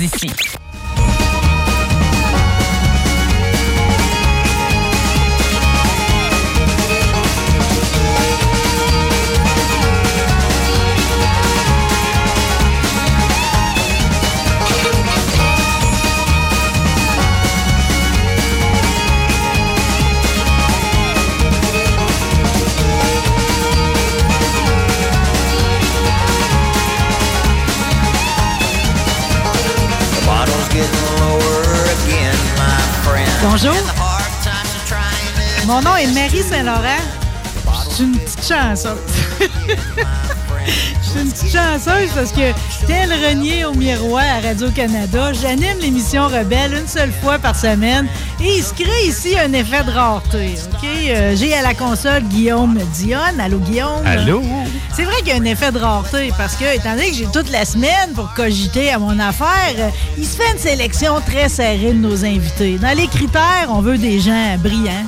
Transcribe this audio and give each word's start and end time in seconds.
Ici. 0.00 0.32
Bonjour. 33.42 33.74
Mon 35.66 35.80
nom 35.82 35.96
est 35.96 36.06
Marie 36.08 36.42
Saint-Laurent. 36.42 37.00
Je 37.88 37.94
suis 37.94 38.04
une 38.04 38.16
petite 38.18 38.46
chanceuse. 38.46 38.98
Je 41.02 41.08
suis 41.08 41.20
une 41.20 41.32
petite 41.32 41.52
chanceuse 41.52 42.10
parce 42.14 42.30
que, 42.32 42.52
tel 42.86 43.10
Renier 43.12 43.64
au 43.64 43.72
miroir 43.72 44.22
à 44.22 44.40
Radio-Canada, 44.46 45.32
j'anime 45.32 45.78
l'émission 45.80 46.28
Rebelle 46.28 46.74
une 46.74 46.86
seule 46.86 47.10
fois 47.10 47.38
par 47.38 47.56
semaine 47.56 48.06
et 48.40 48.58
il 48.58 48.62
se 48.62 48.74
crée 48.74 49.06
ici 49.06 49.36
un 49.38 49.52
effet 49.54 49.82
de 49.84 49.90
rareté. 49.90 50.54
Euh, 50.84 51.34
J'ai 51.34 51.54
à 51.54 51.62
la 51.62 51.74
console 51.74 52.22
Guillaume 52.24 52.78
Dionne. 52.94 53.40
Allô, 53.40 53.58
Guillaume? 53.58 54.06
Allô? 54.06 54.42
C'est 55.00 55.06
vrai 55.06 55.16
qu'il 55.20 55.28
y 55.28 55.32
a 55.32 55.36
un 55.36 55.44
effet 55.46 55.72
de 55.72 55.78
rareté 55.78 56.30
parce 56.36 56.56
que, 56.56 56.76
étant 56.76 56.90
donné 56.90 57.08
que 57.08 57.16
j'ai 57.16 57.24
toute 57.24 57.50
la 57.50 57.64
semaine 57.64 58.12
pour 58.14 58.34
cogiter 58.34 58.90
à 58.90 58.98
mon 58.98 59.18
affaire, 59.18 59.74
euh, 59.78 59.88
il 60.18 60.26
se 60.26 60.36
fait 60.36 60.52
une 60.52 60.58
sélection 60.58 61.22
très 61.22 61.48
serrée 61.48 61.94
de 61.94 61.98
nos 61.98 62.22
invités. 62.22 62.76
Dans 62.76 62.94
les 62.94 63.06
critères, 63.06 63.68
on 63.70 63.80
veut 63.80 63.96
des 63.96 64.20
gens 64.20 64.58
brillants, 64.58 65.06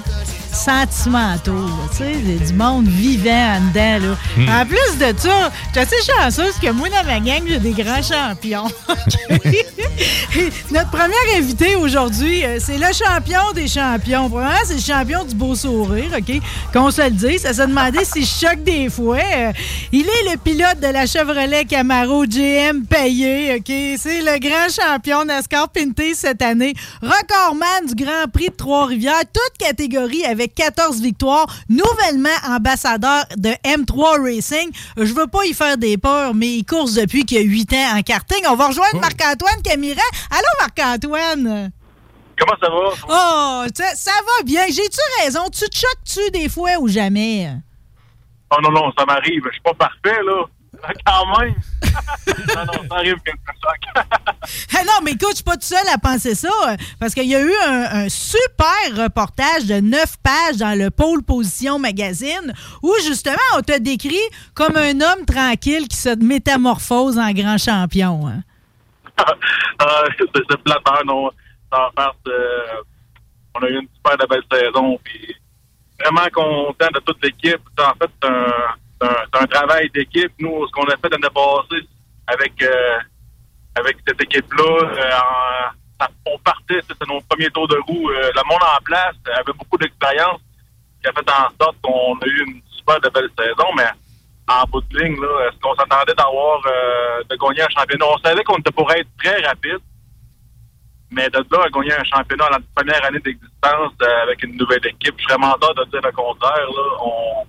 sentimentaux, 0.53 1.69
tu 1.91 1.99
sais, 1.99 2.15
du 2.15 2.53
monde 2.55 2.87
vivant 2.87 3.57
en 3.57 3.61
dedans. 3.69 4.09
Là. 4.09 4.17
Hmm. 4.37 4.49
En 4.49 4.67
plus 4.67 4.99
de 4.99 5.19
ça, 5.19 5.51
je 5.75 5.81
suis 5.81 5.81
assez 5.81 6.13
chanceuse 6.13 6.55
que 6.61 6.71
moi, 6.71 6.89
dans 6.89 7.05
ma 7.05 7.21
gang, 7.21 7.43
j'ai 7.47 7.59
des 7.59 7.73
grands 7.73 8.03
champions. 8.03 8.71
Notre 10.71 10.91
premier 10.91 11.37
invité 11.37 11.77
aujourd'hui, 11.77 12.45
euh, 12.45 12.59
c'est 12.59 12.79
le 12.79 12.87
champion 12.93 13.53
des 13.55 13.69
champions. 13.69 14.29
Premièrement, 14.29 14.65
c'est 14.65 14.75
le 14.75 14.81
champion 14.81 15.25
du 15.25 15.35
beau 15.35 15.55
sourire, 15.55 16.11
OK? 16.17 16.41
Qu'on 16.73 16.91
se 16.91 17.03
le 17.03 17.11
dise. 17.11 17.43
Ça 17.43 17.53
se 17.53 17.63
demandait 17.63 18.05
si 18.05 18.23
je 18.23 18.47
choque 18.47 18.63
des 18.63 18.89
fois. 18.89 19.19
Euh, 19.19 19.53
il 19.93 20.07
est 20.07 20.33
le 20.33 20.37
pilote 20.39 20.81
de 20.81 20.89
la 20.89 21.07
Chevrolet 21.07 21.65
Camaro 21.65 22.25
GM 22.25 22.85
payé, 22.89 23.57
OK? 23.57 23.73
C'est 23.99 24.23
le 24.23 24.39
grand 24.39 24.69
champion 24.71 25.25
NASCAR 25.25 25.69
Pinty 25.69 26.15
cette 26.15 26.43
année. 26.43 26.75
Recordman 27.03 27.87
du 27.87 28.05
Grand 28.05 28.31
Prix 28.33 28.49
de 28.49 28.55
Trois-Rivières, 28.55 29.25
toute 29.33 29.59
catégorie 29.59 30.25
avec 30.25 30.42
14 30.47 31.01
victoires. 31.01 31.47
Nouvellement 31.69 32.29
ambassadeur 32.49 33.25
de 33.37 33.51
M3 33.65 34.23
Racing. 34.23 34.71
Je 34.97 35.13
veux 35.13 35.27
pas 35.27 35.45
y 35.45 35.55
faire 35.55 35.77
des 35.77 35.97
peurs, 35.99 36.35
mais 36.35 36.49
il 36.49 36.65
course 36.65 36.95
depuis 36.95 37.25
qu'il 37.25 37.39
a 37.39 37.43
8 37.43 37.73
ans 37.73 37.99
en 37.99 38.03
karting. 38.03 38.45
On 38.49 38.57
va 38.57 38.69
rejoindre 38.69 39.01
Marc-Antoine 39.01 39.63
Camiran. 39.63 40.01
Allô, 40.31 40.47
Marc-Antoine? 40.61 41.73
Comment 42.39 42.57
ça 42.61 42.71
va? 42.71 42.91
Oh, 43.09 43.67
ça, 43.75 43.95
ça 43.95 44.13
va 44.13 44.45
bien. 44.45 44.63
J'ai-tu 44.67 45.01
raison? 45.23 45.43
Tu 45.53 45.69
te 45.69 45.77
choques-tu 45.77 46.31
des 46.31 46.49
fois 46.49 46.79
ou 46.81 46.89
jamais? 46.89 47.51
Oh 48.51 48.61
non, 48.63 48.71
non, 48.71 48.93
ça 48.99 49.05
m'arrive. 49.05 49.43
Je 49.47 49.53
suis 49.53 49.61
pas 49.63 49.75
parfait, 49.75 50.23
là. 50.25 50.45
Quand 51.07 51.39
même. 51.41 51.55
non, 52.57 52.65
non, 52.67 52.89
ça 52.91 52.97
arrive 52.97 53.17
que 53.25 53.31
je 53.31 54.83
non, 54.85 54.93
mais 55.05 55.13
écoute, 55.13 55.31
je 55.31 55.35
suis 55.37 55.45
pas 55.45 55.55
tout 55.55 55.63
seul 55.63 55.87
à 55.93 55.99
penser 55.99 56.35
ça, 56.35 56.49
euh, 56.69 56.77
parce 56.99 57.15
qu'il 57.15 57.29
y 57.29 57.35
a 57.37 57.41
eu 57.41 57.53
un, 57.67 58.05
un 58.05 58.09
super 58.09 58.67
reportage 58.97 59.67
de 59.67 59.81
neuf 59.81 60.17
pages 60.23 60.57
dans 60.57 60.77
le 60.77 60.91
Pôle 60.91 61.23
Position 61.23 61.79
Magazine, 61.79 62.53
où 62.83 62.93
justement, 63.07 63.37
on 63.57 63.61
t'a 63.61 63.79
décrit 63.79 64.17
comme 64.55 64.77
un 64.77 65.01
homme 65.01 65.25
tranquille 65.27 65.87
qui 65.89 65.97
se 65.97 66.17
métamorphose 66.17 67.19
en 67.19 67.31
grand 67.33 67.59
champion. 67.59 68.27
hein. 68.29 68.43
Ah, 69.79 70.05
c'est 70.19 70.25
c'est 70.35 70.63
flatteur, 70.63 71.03
non. 71.07 71.27
En 71.73 71.91
face, 71.97 72.15
euh, 72.29 72.83
on 73.57 73.61
a 73.63 73.69
eu 73.69 73.81
une 73.81 73.89
super 73.97 74.29
belle 74.29 74.43
saison. 74.51 74.99
Puis 75.03 75.35
vraiment 76.01 76.29
content 76.33 76.89
de 76.95 77.01
toute 77.01 77.23
l'équipe. 77.25 77.61
En 77.79 77.93
fait, 77.99 78.11
c'est 78.23 78.29
un, 78.29 78.75
un, 79.03 79.17
c'est 79.33 79.43
un 79.43 79.47
travail 79.47 79.91
d'équipe. 79.91 80.33
Nous, 80.39 80.67
ce 80.67 80.73
qu'on 80.73 80.85
a 80.85 80.97
fait 80.97 81.09
l'année 81.11 81.29
passée 81.35 81.87
avec, 82.27 82.63
euh, 82.63 82.99
avec 83.75 83.97
cette 84.07 84.21
équipe-là, 84.21 84.89
euh, 84.89 86.07
on 86.27 86.39
partait, 86.39 86.81
c'était 86.89 87.07
nos 87.09 87.21
premiers 87.23 87.51
tours 87.51 87.69
de 87.69 87.79
roue. 87.87 88.11
Euh, 88.11 88.31
le 88.35 88.49
monde 88.49 88.63
en 88.63 88.83
place 88.85 89.15
avait 89.27 89.53
beaucoup 89.57 89.79
d'expérience 89.79 90.41
qui 91.03 91.09
a 91.09 91.13
fait 91.13 91.31
en 91.31 91.49
sorte 91.61 91.77
qu'on 91.83 92.19
a 92.19 92.27
eu 92.27 92.45
une 92.47 92.61
super 92.71 93.01
belle 93.01 93.31
saison, 93.39 93.69
mais 93.77 93.91
en 94.49 94.65
bout 94.65 94.83
de 94.83 94.99
ligne, 94.99 95.21
là, 95.21 95.49
est-ce 95.49 95.59
qu'on 95.61 95.75
s'attendait 95.75 96.15
d'avoir 96.15 96.61
de 96.63 97.37
gagner 97.37 97.63
un 97.63 97.69
championnat? 97.69 98.05
On 98.07 98.19
savait 98.19 98.45
qu'on 98.45 98.57
était 98.57 98.73
pour 98.73 98.91
être 98.93 99.09
très 99.19 99.41
rapide, 99.47 99.79
mais 101.11 101.29
de 101.31 101.39
là 101.39 101.65
à 101.65 101.69
gagner 101.69 101.93
un 101.93 102.05
championnat 102.05 102.45
dans 102.45 102.59
la 102.59 102.63
première 102.75 103.05
année 103.05 103.21
d'existence 103.21 103.93
avec 104.23 104.43
une 104.43 104.57
nouvelle 104.57 104.85
équipe, 104.87 105.15
je 105.19 105.25
serais 105.25 105.39
mandat 105.39 105.73
de 105.77 105.85
dire 105.91 106.01
le 106.03 106.13
contraire. 106.13 106.67
Là, 106.67 107.45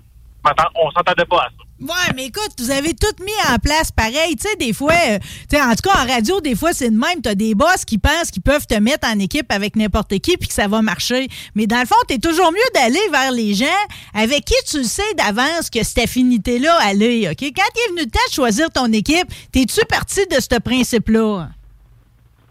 on 0.74 0.90
s'attendait 0.90 1.24
pas 1.24 1.36
à 1.36 1.48
ça. 1.48 1.64
Ouais, 1.80 2.12
mais 2.14 2.26
écoute, 2.26 2.52
vous 2.58 2.70
avez 2.70 2.94
tout 2.94 3.22
mis 3.22 3.52
en 3.52 3.58
place 3.58 3.90
pareil. 3.90 4.36
Tu 4.36 4.48
sais, 4.48 4.56
des 4.56 4.72
fois, 4.72 4.92
euh, 4.92 5.18
tu 5.50 5.56
sais, 5.56 5.62
en 5.62 5.74
tout 5.74 5.88
cas, 5.88 6.02
en 6.02 6.06
radio, 6.06 6.40
des 6.40 6.54
fois, 6.54 6.72
c'est 6.72 6.90
de 6.90 6.96
même. 6.96 7.20
Tu 7.22 7.28
as 7.28 7.34
des 7.34 7.54
boss 7.54 7.84
qui 7.84 7.98
pensent 7.98 8.30
qu'ils 8.30 8.42
peuvent 8.42 8.66
te 8.66 8.78
mettre 8.78 9.08
en 9.08 9.18
équipe 9.18 9.50
avec 9.50 9.74
n'importe 9.76 10.18
qui 10.20 10.36
puis 10.36 10.48
que 10.48 10.54
ça 10.54 10.68
va 10.68 10.82
marcher. 10.82 11.28
Mais 11.54 11.66
dans 11.66 11.80
le 11.80 11.86
fond, 11.86 11.96
tu 12.08 12.14
es 12.14 12.18
toujours 12.18 12.52
mieux 12.52 12.70
d'aller 12.74 13.00
vers 13.10 13.32
les 13.32 13.54
gens 13.54 13.64
avec 14.14 14.44
qui 14.44 14.54
tu 14.70 14.84
sais 14.84 15.14
d'avance 15.14 15.68
que 15.68 15.82
cette 15.82 16.04
affinité-là 16.04 16.76
allait. 16.82 17.28
OK? 17.28 17.40
Quand 17.40 17.70
il 17.74 17.80
est 17.80 17.88
venu 17.90 18.00
le 18.02 18.10
temps 18.10 18.20
de 18.28 18.34
choisir 18.34 18.70
ton 18.70 18.90
équipe, 18.92 19.26
t'es-tu 19.52 19.84
parti 19.86 20.26
de 20.26 20.40
ce 20.40 20.58
principe-là? 20.60 21.48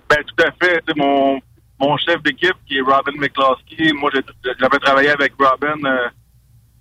Ben, 0.09 0.17
tout 0.27 0.43
à 0.43 0.51
fait. 0.63 0.83
Sais, 0.85 0.93
mon, 0.97 1.39
mon 1.79 1.97
chef 1.97 2.21
d'équipe, 2.23 2.55
qui 2.67 2.77
est 2.77 2.81
Robin 2.81 3.13
McCloskey, 3.17 3.93
moi, 3.93 4.11
j'avais 4.43 4.79
travaillé 4.79 5.09
avec 5.09 5.33
Robin 5.39 5.77
euh, 5.85 6.09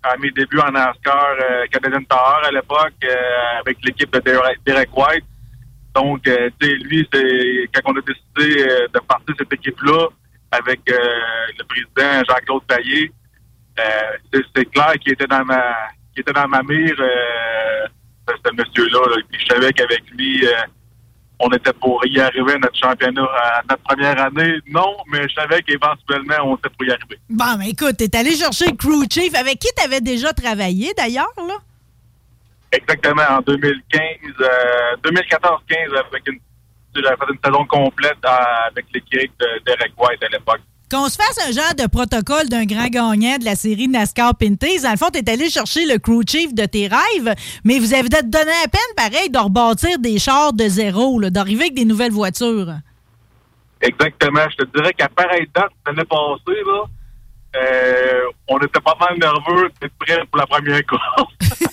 à 0.02 0.16
mes 0.18 0.30
débuts 0.32 0.58
en 0.60 0.70
NASCAR 0.72 1.36
euh, 1.40 1.64
Canadian 1.70 2.02
Tower 2.08 2.46
à 2.46 2.50
l'époque, 2.50 2.94
euh, 3.04 3.60
avec 3.60 3.78
l'équipe 3.84 4.12
de 4.12 4.20
Derek, 4.66 4.96
White. 4.96 5.24
Donc, 5.94 6.26
euh, 6.26 6.48
tu 6.60 6.66
sais, 6.66 6.74
lui, 6.76 7.08
c'est 7.12 7.68
quand 7.74 7.92
on 7.92 7.96
a 7.98 8.00
décidé 8.00 8.62
euh, 8.62 8.88
de 8.92 8.98
partir 9.00 9.34
cette 9.38 9.52
équipe-là 9.52 10.08
avec 10.50 10.80
euh, 10.90 10.98
le 11.58 11.64
président 11.64 12.22
Jean-Claude 12.28 12.66
Taillé, 12.66 13.12
euh, 13.78 13.82
c'est- 14.32 14.70
clair 14.70 14.92
qu'il 15.00 15.12
était 15.12 15.26
dans 15.26 15.44
ma 15.44 15.62
qu'il 16.14 16.20
était 16.22 16.32
dans 16.32 16.48
ma 16.48 16.62
mire, 16.62 16.96
ce 18.44 18.52
monsieur-là. 18.54 19.00
là. 19.16 19.22
Je 19.32 19.46
savais 19.46 19.72
qu'avec 19.72 20.02
lui, 20.10 20.46
on 21.44 21.50
était 21.50 21.72
pour 21.72 22.00
y 22.06 22.20
arriver 22.20 22.52
à 22.54 22.58
notre 22.58 22.78
championnat 22.78 23.22
à 23.24 23.62
notre 23.68 23.82
première 23.82 24.18
année. 24.26 24.58
Non, 24.68 24.96
mais 25.10 25.28
je 25.28 25.34
savais 25.34 25.60
qu'éventuellement, 25.62 26.36
on 26.52 26.56
était 26.56 26.68
pour 26.70 26.86
y 26.86 26.90
arriver. 26.90 27.18
Bon, 27.28 27.56
mais 27.58 27.70
écoute, 27.70 27.96
t'es 27.98 28.14
allé 28.16 28.34
chercher 28.36 28.66
le 28.66 28.76
crew 28.76 29.04
chief 29.10 29.34
avec 29.34 29.58
qui 29.58 29.68
t'avais 29.76 30.00
déjà 30.00 30.32
travaillé, 30.32 30.92
d'ailleurs, 30.96 31.32
là? 31.36 31.54
Exactement, 32.70 33.22
en 33.28 33.40
2015, 33.42 34.00
euh, 34.40 34.96
2014-15, 35.04 35.98
avec 35.98 36.26
une, 36.28 36.38
j'avais 36.94 37.16
fait 37.16 37.32
une 37.32 37.38
saison 37.44 37.64
complète 37.66 38.16
à- 38.24 38.68
avec 38.70 38.86
l'équipe 38.94 39.32
de 39.40 39.46
Derek 39.66 39.92
White 39.98 40.22
à 40.22 40.28
l'époque. 40.28 40.60
Qu'on 40.92 41.08
se 41.08 41.16
fasse 41.16 41.48
un 41.48 41.52
genre 41.52 41.74
de 41.74 41.86
protocole 41.88 42.50
d'un 42.50 42.66
grand 42.66 42.88
gagnant 42.88 43.38
de 43.38 43.46
la 43.46 43.54
série 43.56 43.88
NASCAR 43.88 44.34
Pinties. 44.36 44.82
Dans 44.82 44.90
le 44.90 44.98
fond, 44.98 45.08
t'es 45.10 45.26
allé 45.30 45.48
chercher 45.48 45.86
le 45.86 45.96
crew 45.98 46.20
chief 46.28 46.52
de 46.52 46.66
tes 46.66 46.86
rêves, 46.86 47.34
mais 47.64 47.78
vous 47.78 47.94
avez 47.94 48.10
donné 48.10 48.52
la 48.62 48.68
peine, 48.68 48.94
pareil, 48.94 49.30
de 49.30 49.38
rebâtir 49.38 49.98
des 49.98 50.18
chars 50.18 50.52
de 50.52 50.68
zéro, 50.68 51.18
d'arriver 51.30 51.62
avec 51.62 51.74
des 51.74 51.86
nouvelles 51.86 52.12
voitures. 52.12 52.74
Exactement. 53.80 54.44
Je 54.50 54.64
te 54.64 54.76
dirais 54.76 54.92
qu'à 54.92 55.08
pareille 55.08 55.48
date, 55.54 55.70
l'année 55.86 56.04
passée, 56.04 56.60
là, 56.66 56.82
euh, 57.56 58.20
on 58.48 58.58
était 58.58 58.80
pas 58.80 58.96
mal 59.00 59.18
nerveux 59.18 59.70
d'être 59.80 59.94
prêts 59.98 60.22
pour 60.30 60.38
la 60.40 60.46
première 60.46 60.84
course. 60.84 61.32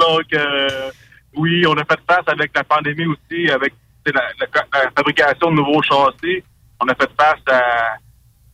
Donc, 0.00 0.32
euh, 0.32 0.90
oui, 1.36 1.66
on 1.66 1.74
a 1.74 1.84
fait 1.84 2.00
face 2.08 2.24
avec 2.26 2.52
la 2.56 2.64
pandémie 2.64 3.04
aussi, 3.04 3.50
avec 3.50 3.74
tu 4.04 4.10
sais, 4.10 4.16
la, 4.16 4.22
la- 4.40 4.82
la 4.84 4.90
fabrication 4.96 5.50
de 5.50 5.56
nouveaux 5.56 5.82
châssis. 5.82 6.42
On 6.82 6.88
a 6.88 6.94
fait 6.96 7.10
face 7.16 7.40
à 7.46 7.96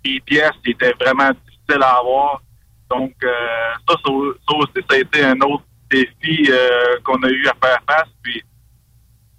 des 0.04 0.20
pièces 0.20 0.52
qui 0.62 0.72
étaient 0.72 0.92
vraiment 1.00 1.30
difficiles 1.30 1.82
à 1.82 1.96
avoir. 1.98 2.42
Donc, 2.90 3.14
euh, 3.24 3.30
ça, 3.88 3.94
ça, 4.04 4.10
aussi, 4.10 4.86
ça 4.88 4.96
a 4.96 4.98
été 4.98 5.24
un 5.24 5.40
autre 5.40 5.64
défi 5.90 6.46
euh, 6.50 6.98
qu'on 7.04 7.22
a 7.22 7.28
eu 7.30 7.46
à 7.48 7.54
faire 7.66 7.78
face. 7.88 8.08
Puis, 8.22 8.42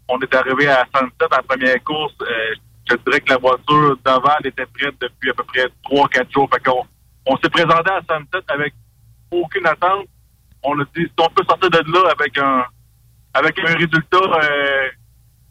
on 0.08 0.20
est 0.20 0.34
arrivé 0.34 0.68
à 0.68 0.88
Sunset 0.96 1.26
à 1.32 1.36
la 1.36 1.44
première 1.44 1.84
course. 1.84 2.16
euh, 2.22 2.56
je 2.90 2.96
dirais 2.96 3.20
que 3.22 3.30
la 3.30 3.38
voiture 3.38 3.96
d'avant 4.04 4.38
était 4.44 4.66
prête 4.66 4.96
depuis 5.00 5.30
à 5.30 5.34
peu 5.36 5.44
près 5.44 5.68
3-4 5.88 6.34
jours. 6.34 6.50
On 7.28 7.38
s'est 7.38 7.50
présenté 7.50 7.92
à 7.92 8.02
Sunset 8.10 8.44
avec 8.48 8.74
aucune 9.30 9.68
attente. 9.68 10.08
On 10.64 10.80
a 10.80 10.84
dit 10.96 11.04
si 11.04 11.14
on 11.20 11.30
peut 11.30 11.44
sortir 11.48 11.70
de 11.70 11.92
là 11.94 12.12
avec 12.12 12.36
un 12.40 12.66
avec 13.36 13.60
un 13.60 13.76
résultat 13.76 14.40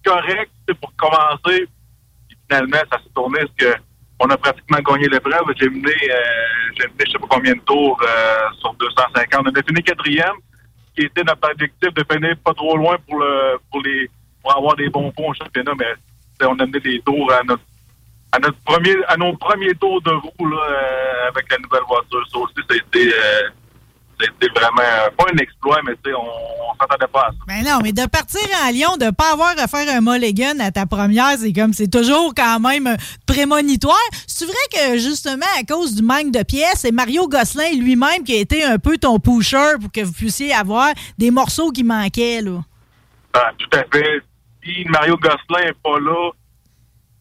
correct 0.05 0.51
pour 0.81 0.93
commencer. 0.97 1.69
Finalement, 2.51 2.79
ça 2.91 2.99
s'est 2.99 3.11
tourné 3.15 3.41
parce 3.41 3.53
que 3.59 3.79
on 4.21 4.29
a 4.31 4.37
pratiquement 4.37 4.79
gagné 4.79 5.09
l'épreuve? 5.09 5.55
J'ai 5.61 5.69
mené, 5.69 5.93
euh, 5.93 6.17
j'ai 6.77 6.87
mené 6.89 7.05
je 7.07 7.13
sais 7.13 7.19
pas 7.19 7.27
combien 7.31 7.55
de 7.55 7.61
tours 7.61 8.01
euh, 8.03 8.49
sur 8.61 8.75
250. 8.75 9.47
On 9.47 9.59
a 9.59 9.63
fini 9.63 9.83
quatrième, 9.83 10.37
qui 10.97 11.05
était 11.05 11.23
notre 11.23 11.51
objectif 11.51 11.95
de 11.95 12.05
finir 12.11 12.37
pas 12.45 12.55
trop 12.55 12.77
loin 12.77 12.97
pour 13.07 13.19
le 13.21 13.59
pour 13.71 13.83
les 13.83 14.11
pour 14.43 14.57
avoir 14.57 14.77
des 14.77 14.89
bons 14.89 15.11
points 15.13 15.29
au 15.29 15.35
championnat, 15.35 15.73
mais 15.79 16.47
on 16.47 16.59
a 16.59 16.67
mené 16.67 16.81
des 16.81 17.01
tours 17.01 17.33
à 17.33 17.43
notre 17.45 17.63
à 18.33 18.39
notre 18.39 18.59
premier 18.65 18.97
à 19.07 19.17
nos 19.17 19.37
premiers 19.37 19.75
tours 19.75 20.03
de 20.03 20.11
roue 20.11 20.49
là, 20.49 20.59
euh, 20.59 21.29
avec 21.29 21.51
la 21.51 21.59
nouvelle 21.59 21.87
voiture. 21.87 22.27
Ça 22.33 22.39
aussi, 22.39 22.55
ça 22.57 22.75
a 22.75 22.77
été, 22.77 23.13
été 24.25 24.49
vraiment 24.55 24.83
pas 25.17 25.25
un 25.33 25.37
exploit, 25.39 25.81
mais 25.85 25.95
on, 26.13 26.19
on 26.19 26.75
s'attendait 26.81 27.11
pas 27.13 27.21
à 27.21 27.31
ça. 27.31 27.39
Ben 27.47 27.65
non, 27.65 27.79
mais 27.83 27.93
de 27.93 28.07
partir 28.07 28.41
en 28.65 28.71
Lyon, 28.71 28.97
de 28.97 29.11
pas 29.11 29.33
avoir 29.33 29.55
à 29.59 29.67
faire 29.67 29.89
un 29.97 30.01
mulligan 30.01 30.59
à 30.61 30.71
ta 30.71 30.87
première, 30.87 31.39
c'est 31.39 31.53
comme, 31.53 31.73
c'est 31.73 31.91
toujours 31.91 32.35
quand 32.35 32.61
même 32.61 32.97
prémonitoire. 33.27 33.97
C'est 34.27 34.47
vrai 34.47 34.55
que, 34.73 34.99
justement, 34.99 35.47
à 35.59 35.65
cause 35.65 35.95
du 35.95 36.03
manque 36.03 36.33
de 36.33 36.43
pièces, 36.43 36.81
c'est 36.81 36.93
Mario 36.93 37.29
Gosselin 37.29 37.79
lui-même 37.79 38.25
qui 38.25 38.35
a 38.35 38.41
été 38.41 38.65
un 38.65 38.79
peu 38.79 38.99
ton 38.99 39.19
pusher 39.19 39.75
pour 39.81 39.93
que 39.93 40.03
vous 40.03 40.13
puissiez 40.13 40.53
avoir 40.53 40.89
des 41.17 41.31
morceaux 41.31 41.71
qui 41.71 41.85
manquaient, 41.85 42.43
là. 42.43 42.61
Ah, 43.35 43.51
tout 43.59 43.79
à 43.79 43.85
fait. 43.93 44.23
Si 44.65 44.85
Mario 44.89 45.17
Gosselin 45.17 45.67
n'est 45.67 45.73
pas 45.83 45.99
là, 46.01 46.31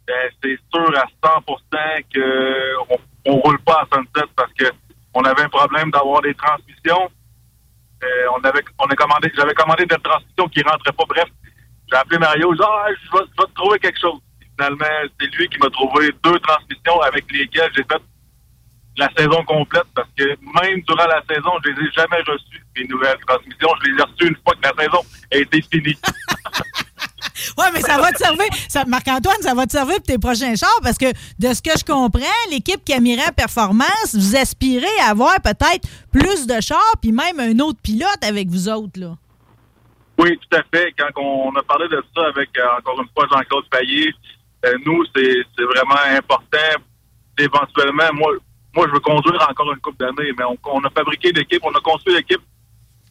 ben, 0.07 0.29
c'est 0.41 0.57
sûr 0.73 0.97
à 0.97 1.05
100% 1.27 2.03
qu'on 2.13 2.97
on 3.25 3.39
roule 3.39 3.59
pas 3.59 3.81
à 3.81 3.95
Sunset 3.95 4.27
parce 4.35 4.53
que 4.53 4.65
on 5.17 5.23
avait 5.23 5.43
un 5.43 5.49
problème 5.49 5.89
d'avoir 5.89 6.21
des 6.21 6.35
transmissions. 6.35 7.09
Euh, 8.03 8.37
on 8.37 8.43
avait 8.43 8.63
on 8.77 8.87
commandé 8.87 9.31
j'avais 9.35 9.55
commandé 9.55 9.85
des 9.87 9.97
transmissions 9.97 10.47
qui 10.49 10.61
rentraient 10.61 10.91
pas. 10.91 11.05
Bref, 11.09 11.25
j'ai 11.89 11.97
appelé 11.97 12.19
Mario, 12.19 12.51
j'ai 12.51 12.57
dit 12.57 12.63
ah, 12.63 12.85
je 12.89 13.17
vais, 13.17 13.25
je 13.25 13.41
vais 13.41 13.47
te 13.47 13.53
trouver 13.55 13.79
quelque 13.79 13.99
chose. 13.99 14.19
Finalement, 14.55 15.09
c'est 15.19 15.35
lui 15.35 15.49
qui 15.49 15.57
m'a 15.57 15.69
trouvé 15.71 16.11
deux 16.23 16.39
transmissions 16.39 17.01
avec 17.01 17.31
lesquelles 17.31 17.71
j'ai 17.75 17.83
fait 17.83 18.01
la 18.97 19.09
saison 19.17 19.43
complète 19.43 19.89
parce 19.95 20.09
que 20.17 20.23
même 20.23 20.81
durant 20.81 21.07
la 21.07 21.21
saison, 21.29 21.51
je 21.63 21.71
les 21.71 21.87
ai 21.87 21.91
jamais 21.93 22.21
reçues, 22.27 22.63
mes 22.75 22.87
nouvelles 22.87 23.17
transmissions. 23.27 23.69
Je 23.81 23.91
les 23.91 23.99
ai 23.99 24.03
reçues 24.03 24.27
une 24.27 24.37
fois 24.43 24.53
que 24.53 24.67
la 24.67 24.83
saison 24.83 25.01
a 25.33 25.37
été 25.37 25.61
finie. 25.71 25.97
Ouais, 27.57 27.65
mais 27.73 27.81
ça 27.81 27.97
va 27.97 28.11
te 28.11 28.17
servir. 28.17 28.45
Marc-Antoine, 28.87 29.41
ça 29.41 29.53
va 29.53 29.65
te 29.65 29.71
servir 29.71 29.95
pour 29.95 30.03
tes 30.03 30.17
prochains 30.17 30.55
chars 30.55 30.79
parce 30.81 30.97
que, 30.97 31.11
de 31.39 31.53
ce 31.53 31.61
que 31.61 31.77
je 31.77 31.83
comprends, 31.83 32.21
l'équipe 32.51 32.83
Camiran 32.85 33.31
Performance, 33.35 34.13
vous 34.13 34.35
aspirez 34.35 34.85
à 35.05 35.11
avoir 35.11 35.35
peut-être 35.41 35.87
plus 36.11 36.47
de 36.47 36.61
chars 36.61 36.95
puis 37.01 37.11
même 37.11 37.39
un 37.39 37.59
autre 37.59 37.79
pilote 37.81 38.23
avec 38.23 38.47
vous 38.49 38.69
autres, 38.69 38.99
là. 38.99 39.15
Oui, 40.19 40.37
tout 40.37 40.57
à 40.57 40.63
fait. 40.73 40.93
Quand 40.97 41.21
on 41.21 41.55
a 41.55 41.63
parlé 41.63 41.87
de 41.89 42.03
ça 42.15 42.25
avec, 42.27 42.49
euh, 42.57 42.63
encore 42.79 42.99
une 42.99 43.07
fois, 43.15 43.27
Jean-Claude 43.31 43.65
Payet, 43.69 44.11
euh, 44.65 44.73
nous, 44.83 45.05
c'est 45.15 45.63
vraiment 45.75 46.17
important. 46.17 46.81
Éventuellement, 47.37 48.11
moi, 48.13 48.31
moi, 48.75 48.85
je 48.87 48.93
veux 48.93 48.99
conduire 48.99 49.45
encore 49.49 49.71
une 49.71 49.79
coupe 49.79 49.97
d'années, 49.99 50.31
mais 50.37 50.43
on, 50.45 50.79
a 50.83 50.89
fabriqué 50.89 51.31
l'équipe, 51.31 51.61
on 51.63 51.71
a 51.71 51.79
construit 51.81 52.15
l'équipe 52.15 52.41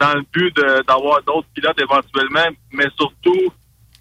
dans 0.00 0.14
le 0.14 0.23
but 0.32 0.55
d'avoir 0.87 1.23
d'autres 1.23 1.49
pilotes 1.55 1.81
éventuellement, 1.81 2.46
mais 2.73 2.87
surtout 2.96 3.52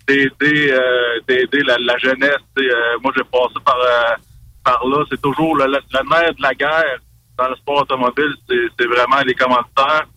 d'aider 0.08 0.72
euh, 0.72 1.20
d'aider 1.28 1.62
la, 1.64 1.78
la 1.80 1.98
jeunesse. 1.98 2.44
Euh, 2.60 2.98
moi, 3.02 3.12
j'ai 3.16 3.24
passé 3.24 3.56
par, 3.66 3.78
euh, 3.78 4.16
par 4.64 4.88
là. 4.88 5.04
C'est 5.10 5.22
toujours 5.22 5.56
le, 5.56 5.66
le, 5.66 6.10
nerf 6.10 6.34
de 6.34 6.42
la 6.42 6.54
guerre 6.54 7.00
dans 7.38 7.50
le 7.50 7.56
sport 7.56 7.82
automobile, 7.82 8.34
c'est 8.48 8.86
vraiment 8.86 9.22
les 9.26 9.34
commanditaires. 9.34 10.08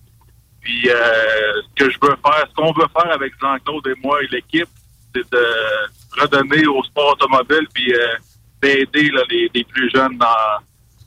Puis 0.61 0.88
euh, 0.88 1.62
ce 1.62 1.85
que 1.85 1.90
je 1.90 1.99
veux 2.00 2.17
faire, 2.25 2.46
ce 2.49 2.55
qu'on 2.55 2.73
veut 2.73 2.87
faire 2.96 3.12
avec 3.12 3.32
Jean-Claude 3.40 3.87
et 3.88 4.00
moi 4.02 4.23
et 4.23 4.26
l'équipe, 4.29 4.69
c'est 5.14 5.31
de 5.32 5.46
redonner 6.20 6.67
au 6.67 6.82
sport 6.85 7.12
automobile 7.12 7.67
puis 7.73 7.93
euh, 7.93 8.17
d'aider 8.62 9.11
les, 9.31 9.50
les 9.55 9.64
plus 9.64 9.90
jeunes 9.90 10.17
dans, 10.19 10.26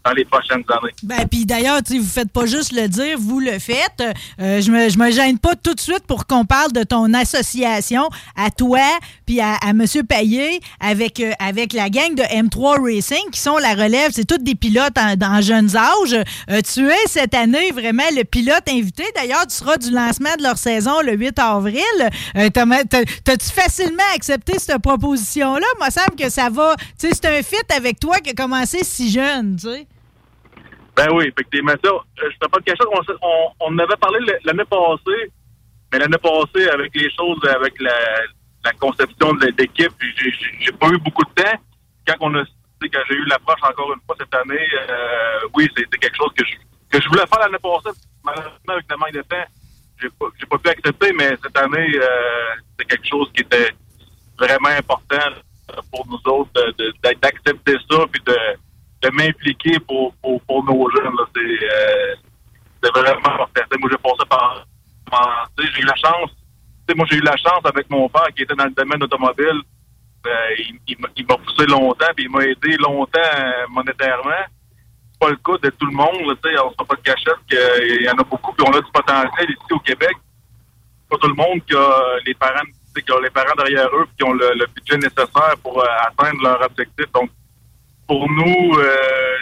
dans 0.03 0.11
les 0.13 0.25
prochaines 0.25 0.63
années. 0.69 0.93
Ben, 1.03 1.27
puis 1.29 1.45
d'ailleurs, 1.45 1.79
vous 1.89 2.03
faites 2.03 2.31
pas 2.31 2.45
juste 2.45 2.71
le 2.73 2.87
dire, 2.87 3.17
vous 3.19 3.39
le 3.39 3.59
faites. 3.59 4.03
Euh, 4.39 4.59
je 4.61 4.71
me, 4.71 4.89
je 4.89 4.97
me 4.97 5.11
gêne 5.11 5.37
pas 5.37 5.55
tout 5.55 5.73
de 5.75 5.79
suite 5.79 6.05
pour 6.07 6.25
qu'on 6.25 6.43
parle 6.45 6.71
de 6.71 6.83
ton 6.83 7.13
association 7.13 8.09
à 8.35 8.49
toi 8.49 8.79
puis 9.25 9.39
à, 9.41 9.57
M. 9.69 9.85
Payet 10.07 10.59
avec, 10.79 11.19
euh, 11.19 11.31
avec 11.39 11.73
la 11.73 11.89
gang 11.89 12.15
de 12.15 12.23
M3 12.23 12.81
Racing 12.81 13.29
qui 13.31 13.39
sont 13.39 13.57
la 13.57 13.73
relève. 13.75 14.11
C'est 14.13 14.25
tous 14.25 14.37
des 14.39 14.55
pilotes 14.55 14.97
en, 14.97 15.15
dans 15.15 15.39
jeunes 15.41 15.75
âges. 15.75 16.17
Euh, 16.49 16.61
tu 16.61 16.87
es 16.89 17.07
cette 17.07 17.35
année 17.35 17.71
vraiment 17.71 18.03
le 18.15 18.23
pilote 18.23 18.63
invité. 18.69 19.03
D'ailleurs, 19.15 19.45
tu 19.47 19.55
seras 19.55 19.77
du 19.77 19.91
lancement 19.91 20.35
de 20.37 20.43
leur 20.43 20.57
saison 20.57 21.01
le 21.03 21.13
8 21.15 21.37
avril. 21.39 21.81
T'as- 22.33 22.49
t'as- 22.89 23.01
T'as-tu 23.23 23.49
facilement 23.49 24.03
accepté 24.15 24.57
cette 24.57 24.79
proposition-là? 24.81 25.65
Moi, 25.77 25.87
me 25.87 25.91
semble 25.91 26.15
que 26.17 26.29
ça 26.29 26.49
va. 26.49 26.75
C'est 26.97 27.25
un 27.25 27.41
fit 27.43 27.55
avec 27.75 27.99
toi 27.99 28.19
qui 28.19 28.31
a 28.31 28.33
commencé 28.33 28.79
si 28.83 29.11
jeune, 29.11 29.55
tu 29.57 29.67
sais. 29.67 29.87
Ben 31.01 31.11
oui, 31.13 31.25
effectivement. 31.35 31.73
Ça, 31.83 31.89
euh, 31.89 31.99
je 32.19 32.25
ne 32.27 32.47
pas 32.47 32.59
de 32.59 32.63
cacher, 32.63 32.83
on, 32.91 33.03
s'est- 33.03 33.19
on, 33.23 33.49
on 33.61 33.79
avait 33.79 33.95
parlé 33.99 34.19
l'année 34.45 34.65
passée, 34.65 35.31
mais 35.91 35.97
l'année 35.97 36.17
passée, 36.19 36.69
avec 36.69 36.93
les 36.95 37.09
choses, 37.15 37.39
avec 37.45 37.73
la, 37.81 37.91
conception 38.73 39.33
de 39.33 39.47
l'équipe, 39.57 39.91
j'ai- 39.99 40.71
pas 40.73 40.89
eu 40.89 40.99
beaucoup 40.99 41.23
de 41.23 41.41
temps. 41.41 41.57
Quand 42.07 42.15
on 42.19 42.35
a 42.35 42.43
quand 42.81 42.99
j'ai 43.09 43.15
eu 43.15 43.25
l'approche 43.25 43.61
encore 43.63 43.91
une 43.93 43.99
fois 44.05 44.15
cette 44.19 44.33
année, 44.35 44.67
euh, 44.89 45.39
oui, 45.55 45.67
c'était 45.75 45.97
quelque 45.97 46.17
chose 46.17 46.31
que 46.35 46.43
je, 46.45 46.55
que 46.99 47.07
voulais 47.09 47.25
faire 47.27 47.39
l'année 47.39 47.59
passée. 47.61 47.97
Malheureusement, 48.23 48.73
avec 48.73 48.85
le 48.89 48.97
manque 48.97 49.13
de 49.13 49.21
temps, 49.21 49.45
j'ai 50.01 50.09
pas, 50.19 50.25
pas 50.49 50.57
pu 50.57 50.69
accepter, 50.69 51.13
mais 51.13 51.29
cette 51.43 51.57
année, 51.57 51.91
euh, 51.95 52.55
c'est 52.77 52.85
quelque 52.85 53.07
chose 53.07 53.31
qui 53.35 53.41
était 53.41 53.71
vraiment 54.37 54.69
important 54.69 55.29
pour 55.91 56.05
nous 56.07 56.31
autres 56.31 56.51
d'accepter 57.03 57.77
ça 57.89 58.05
puis 58.11 58.21
de, 58.25 59.09
m'impliquer 59.11 59.79
pour 59.79 60.13
nos 60.63 60.89
jeunes. 60.91 61.15
là. 61.15 61.25
C'est 61.35 61.41
euh, 61.41 62.15
c'est 62.83 62.91
vraiment 62.91 63.17
important. 63.33 63.47
Tu 63.55 63.61
sais, 63.71 63.77
Moi, 63.79 63.89
j'ai 63.91 63.97
passé 63.97 64.25
par. 64.29 64.65
par- 65.09 65.49
tu 65.57 65.65
sais, 65.65 65.71
J'ai 65.75 65.81
eu 65.81 65.85
la 65.85 65.95
chance. 65.95 66.31
tu 66.87 66.90
sais, 66.90 66.90
J'ai 67.09 67.17
eu 67.17 67.21
la 67.21 67.37
chance 67.37 67.61
avec 67.63 67.89
mon 67.89 68.07
père 68.09 68.27
qui 68.35 68.43
était 68.43 68.55
dans 68.55 68.65
le 68.65 68.71
domaine 68.71 69.01
automobile. 69.03 69.61
Euh, 70.27 70.55
il 70.87 70.97
m'a 70.99 71.37
poussé 71.37 71.65
longtemps 71.65 72.11
puis 72.15 72.25
il 72.25 72.31
m'a 72.31 72.43
aidé 72.43 72.77
longtemps 72.77 73.19
euh, 73.19 73.65
monétairement. 73.69 74.45
C'est 75.11 75.19
pas 75.19 75.29
le 75.29 75.37
cas 75.37 75.57
de 75.63 75.69
tout 75.71 75.85
le 75.87 75.95
monde. 75.95 76.17
On 76.23 76.29
ne 76.29 76.35
se 76.35 76.75
pas 76.75 76.95
de 76.95 77.01
cachette 77.01 77.41
qu'il 77.49 78.03
y 78.03 78.09
en 78.09 78.17
a 78.17 78.23
beaucoup 78.23 78.51
qui 78.53 78.67
ont 78.67 78.71
là 78.71 78.81
du 78.81 78.91
potentiel 78.91 79.49
ici 79.49 79.73
au 79.73 79.79
Québec. 79.79 80.15
Pas 81.09 81.17
tout 81.17 81.27
le 81.27 81.33
monde 81.33 81.65
qui 81.65 81.75
a 81.75 82.17
les 82.25 82.33
parents, 82.35 82.65
qui 82.95 83.03
les 83.23 83.29
parents 83.29 83.55
derrière 83.57 83.87
eux 83.95 84.07
qui 84.17 84.23
ont 84.23 84.33
le, 84.33 84.65
budget 84.75 84.97
nécessaire 84.97 85.55
pour 85.63 85.79
euh, 85.79 85.87
atteindre 86.07 86.41
leur 86.43 86.61
objectif. 86.61 87.05
Donc, 87.13 87.29
pour 88.07 88.29
nous, 88.29 88.77
euh, 88.77 89.37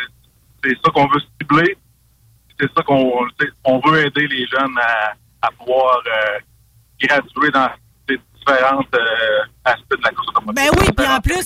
c'est 0.63 0.77
ça 0.83 0.91
qu'on 0.91 1.07
veut 1.07 1.21
cibler. 1.41 1.77
C'est 2.59 2.71
ça 2.73 2.83
qu'on 2.83 3.25
on 3.63 3.79
veut 3.79 4.05
aider 4.05 4.27
les 4.27 4.45
jeunes 4.47 4.77
à, 4.77 5.13
à 5.41 5.51
pouvoir 5.51 6.01
euh, 7.03 7.07
graduer 7.07 7.51
dans 7.51 7.69
ces 8.07 8.17
différentes 8.35 8.95
Ben 10.53 10.69
oui, 10.79 10.87
puis 10.95 11.05
en 11.05 11.19
plus, 11.19 11.43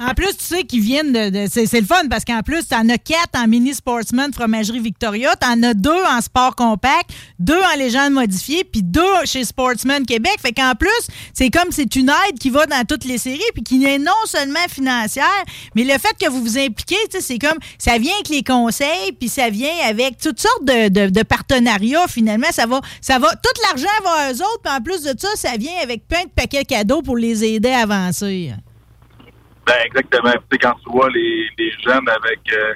En 0.00 0.14
plus, 0.14 0.36
tu 0.36 0.44
sais 0.44 0.62
qu'ils 0.64 0.80
viennent 0.80 1.12
de. 1.12 1.46
c'est, 1.50 1.72
le 1.80 1.86
fun 1.86 2.06
parce 2.08 2.24
qu'en 2.24 2.40
plus, 2.42 2.66
t'en 2.68 2.88
as 2.88 2.98
quatre 2.98 3.36
en 3.36 3.46
mini 3.48 3.74
sportsman 3.74 4.32
fromagerie 4.32 4.78
Victoria, 4.80 5.34
t'en 5.36 5.60
as 5.62 5.74
deux 5.74 6.02
en 6.08 6.20
sport 6.20 6.54
compact, 6.54 7.10
deux 7.38 7.58
en 7.74 7.76
légende 7.76 8.12
modifiée, 8.12 8.64
puis 8.64 8.82
deux 8.82 9.02
chez 9.24 9.44
Sportsman 9.44 10.06
Québec. 10.06 10.36
Fait 10.40 10.52
qu'en 10.52 10.74
plus, 10.78 10.88
c'est 11.34 11.50
comme 11.50 11.70
c'est 11.70 11.96
une 11.96 12.08
aide 12.10 12.38
qui 12.38 12.50
va 12.50 12.66
dans 12.66 12.84
toutes 12.86 13.04
les 13.04 13.18
séries, 13.18 13.40
puis 13.54 13.62
qui 13.64 13.78
n'est 13.78 13.98
non 13.98 14.12
seulement 14.26 14.58
financière, 14.70 15.26
mais 15.74 15.84
le 15.84 15.92
fait 15.98 16.14
que 16.20 16.28
vous 16.30 16.40
vous 16.42 16.58
impliquez, 16.58 16.96
c'est 17.20 17.38
comme 17.38 17.58
ça 17.78 17.98
vient 17.98 18.14
avec 18.14 18.28
les 18.28 18.42
conseils, 18.44 19.12
puis 19.18 19.28
ça 19.28 19.50
vient 19.50 19.74
avec 19.88 20.18
toutes 20.18 20.40
sortes 20.40 20.64
de, 20.64 20.88
de- 20.88 21.10
de 21.10 21.22
partenariats. 21.22 22.06
Finalement, 22.08 22.46
ça 22.52 22.66
va, 22.66 22.80
ça 23.00 23.18
va, 23.18 23.30
tout 23.32 23.60
l'argent 23.68 23.88
va 24.04 24.10
à 24.10 24.32
eux 24.32 24.36
autres, 24.36 24.60
puis 24.62 24.72
en 24.72 24.80
plus 24.80 25.02
de 25.02 25.14
ça, 25.18 25.28
ça 25.34 25.56
vient 25.58 25.72
avec 25.82 26.06
plein 26.06 26.22
de 26.22 26.30
paquets 26.30 26.64
cadeaux 26.64 27.02
pour 27.02 27.16
les 27.16 27.44
aider 27.44 27.57
à 27.66 27.82
avancer. 27.82 28.52
Ben, 29.66 29.74
exactement. 29.84 30.32
Tu 30.32 30.38
sais, 30.52 30.58
quand 30.58 30.74
tu 30.84 30.90
vois 30.90 31.10
les, 31.10 31.48
les 31.58 31.72
jeunes 31.84 32.08
avec. 32.08 32.40
euh, 32.52 32.74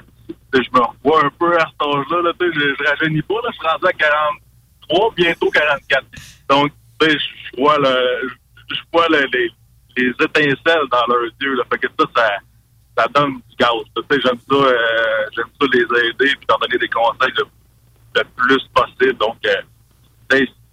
je 0.55 0.59
me 0.75 0.81
revois 0.85 1.25
un 1.25 1.31
peu 1.39 1.57
à 1.59 1.67
cet 1.67 1.81
âge-là. 1.89 2.23
Là, 2.23 2.33
je, 2.41 2.75
je 2.79 2.89
rajeunis 2.91 3.23
pas. 3.23 3.35
Là, 3.43 3.49
je 3.53 3.57
suis 3.57 3.67
rendu 3.67 3.87
à 3.87 3.93
43, 3.93 5.15
bientôt 5.17 5.51
44. 5.51 6.05
Donc, 6.51 6.73
je 7.01 7.17
vois, 7.59 7.79
le, 7.79 8.29
je 8.71 8.77
vois 8.93 9.09
le- 9.09 9.27
les, 9.33 9.51
les 9.97 10.11
étincelles 10.11 10.87
dans 10.91 11.07
leurs 11.09 11.31
yeux. 11.41 11.55
Là, 11.55 11.65
fait 11.73 11.79
que 11.79 11.87
ça, 11.99 12.07
ça, 12.15 12.31
ça 12.99 13.07
donne 13.15 13.37
du 13.37 13.57
gaz. 13.59 13.71
J'aime 14.11 14.21
ça, 14.23 14.55
euh, 14.55 14.77
j'aime 15.35 15.47
ça 15.61 15.67
les 15.73 15.81
aider 16.09 16.37
puis 16.37 16.47
leur 16.49 16.59
donner 16.59 16.79
des 16.79 16.89
conseils 16.89 17.33
le, 17.39 17.45
le 18.17 18.25
plus 18.37 18.69
possible. 18.75 19.19
Donc, 19.19 19.39
euh, 19.47 19.63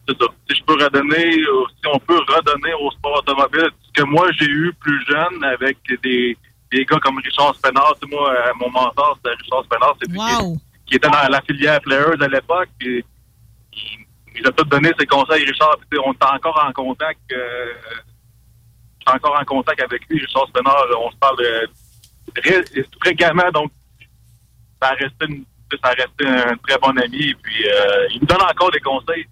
c'est 0.10 0.18
ça. 0.24 0.26
Si 0.50 0.58
je 0.58 0.64
peux 0.64 0.74
redonner, 0.74 1.36
ou 1.50 1.68
si 1.70 1.88
on 1.94 2.00
peut 2.00 2.20
redonner 2.20 2.74
au 2.82 2.90
sport 2.92 3.20
automobile 3.20 3.70
ce 3.88 4.02
que 4.02 4.08
moi 4.08 4.28
j'ai 4.32 4.46
eu 4.46 4.74
plus 4.80 5.06
jeune 5.08 5.44
avec 5.44 5.78
des, 6.04 6.38
des 6.72 6.86
gars 6.86 7.00
comme 7.00 7.18
Richard 7.20 7.56
Spenard. 7.56 7.96
Moi, 8.10 8.34
euh, 8.34 8.52
mon 8.60 8.70
mentor, 8.72 9.18
c'était 9.18 9.36
Richard 9.36 9.64
Spenard, 9.66 9.96
c'est 10.02 10.10
lui 10.12 10.20
qui, 10.20 10.36
Wow! 10.44 10.58
qui 10.88 10.96
était 10.96 11.10
dans 11.10 11.28
la 11.30 11.42
filière 11.42 11.80
Players 11.82 12.22
à 12.22 12.28
l'époque. 12.28 12.70
puis 12.80 13.04
Il, 13.74 14.06
il 14.40 14.48
a 14.48 14.52
tout 14.52 14.64
donné 14.66 14.92
ses 15.00 15.06
conseils, 15.06 15.46
Richard. 15.46 15.78
Puis, 15.90 16.00
on 16.06 16.12
est 16.14 16.24
encore 16.26 16.64
en 16.68 16.72
contact. 16.74 17.20
euh, 17.32 17.74
je 19.00 19.12
suis 19.12 19.16
encore 19.18 19.40
en 19.40 19.46
contact 19.46 19.82
avec 19.82 20.08
lui, 20.10 20.20
Richard 20.20 20.48
Spenard. 20.50 20.86
On 21.00 21.12
se 21.12 21.18
parle 21.18 21.40
euh, 21.42 21.66
ré- 22.44 22.86
fréquemment, 23.02 23.50
donc 23.54 23.72
ça 24.82 24.90
a 24.90 24.94
resté, 24.94 25.26
une- 25.28 25.46
ça 25.72 25.90
a 25.90 25.94
resté 25.94 26.26
un 26.28 26.56
très 26.68 26.78
bon 26.80 26.98
ami. 26.98 27.34
Puis 27.42 27.68
euh, 27.70 28.08
il 28.14 28.22
me 28.22 28.26
donne 28.26 28.42
encore 28.42 28.72
des 28.72 28.80
conseils. 28.80 29.26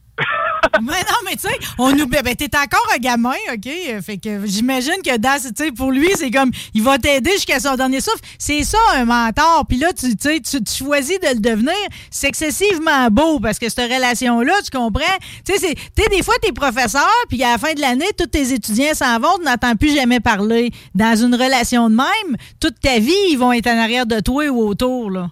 Mais 0.82 1.02
non, 1.02 1.18
mais 1.26 1.36
tu 1.36 1.48
sais, 1.48 1.58
on 1.78 1.92
nous. 1.92 2.08
Ben, 2.08 2.24
t'es 2.36 2.50
encore 2.56 2.86
un 2.94 2.98
gamin, 2.98 3.36
OK? 3.54 4.02
Fait 4.02 4.18
que 4.18 4.46
j'imagine 4.46 5.02
que 5.04 5.18
dans, 5.18 5.40
tu 5.40 5.52
sais, 5.56 5.72
pour 5.72 5.92
lui, 5.92 6.10
c'est 6.16 6.32
comme, 6.32 6.52
il 6.74 6.84
va 6.84 6.98
t'aider 6.98 7.32
jusqu'à 7.32 7.60
son 7.60 7.76
dernier 7.76 8.02
souffle. 8.02 8.24
C'est 8.38 8.64
ça, 8.64 8.78
un 8.96 9.06
mentor. 9.06 9.66
Puis 9.68 9.78
là, 9.78 9.94
tu, 9.94 10.12
sais, 10.20 10.40
tu, 10.40 10.64
tu 10.64 10.84
choisis 10.84 11.20
de 11.20 11.28
le 11.28 11.40
devenir. 11.40 11.74
C'est 12.12 12.28
excessivement 12.28 13.10
beau 13.10 13.40
parce 13.40 13.60
que 13.60 13.70
cette 13.70 13.92
relation-là, 13.92 14.54
tu 14.64 14.76
comprends? 14.76 15.18
Tu 15.46 15.58
sais, 15.58 15.76
des 16.10 16.24
fois, 16.24 16.36
t'es 16.42 16.52
professeur, 16.52 17.08
puis 17.30 17.44
à 17.44 17.52
la 17.52 17.58
fin 17.58 17.74
de 17.74 17.82
l'année, 17.82 18.08
tous 18.18 18.28
tes 18.28 18.54
étudiants 18.54 18.94
s'en 18.94 19.20
vont, 19.20 19.38
tu 19.38 19.46
n'entends 19.46 19.76
plus 19.76 19.96
jamais 19.96 20.20
parler. 20.20 20.72
Dans 20.96 21.16
une 21.16 21.36
relation 21.36 21.90
de 21.90 21.96
même, 21.96 22.38
toute 22.60 22.80
ta 22.80 23.00
vie, 23.00 23.14
ils 23.30 23.38
vont 23.38 23.54
être 23.54 23.68
en 23.68 23.78
arrière 23.78 24.06
de 24.06 24.20
toi 24.20 24.48
ou 24.48 24.68
autour, 24.68 25.12
là. 25.12 25.30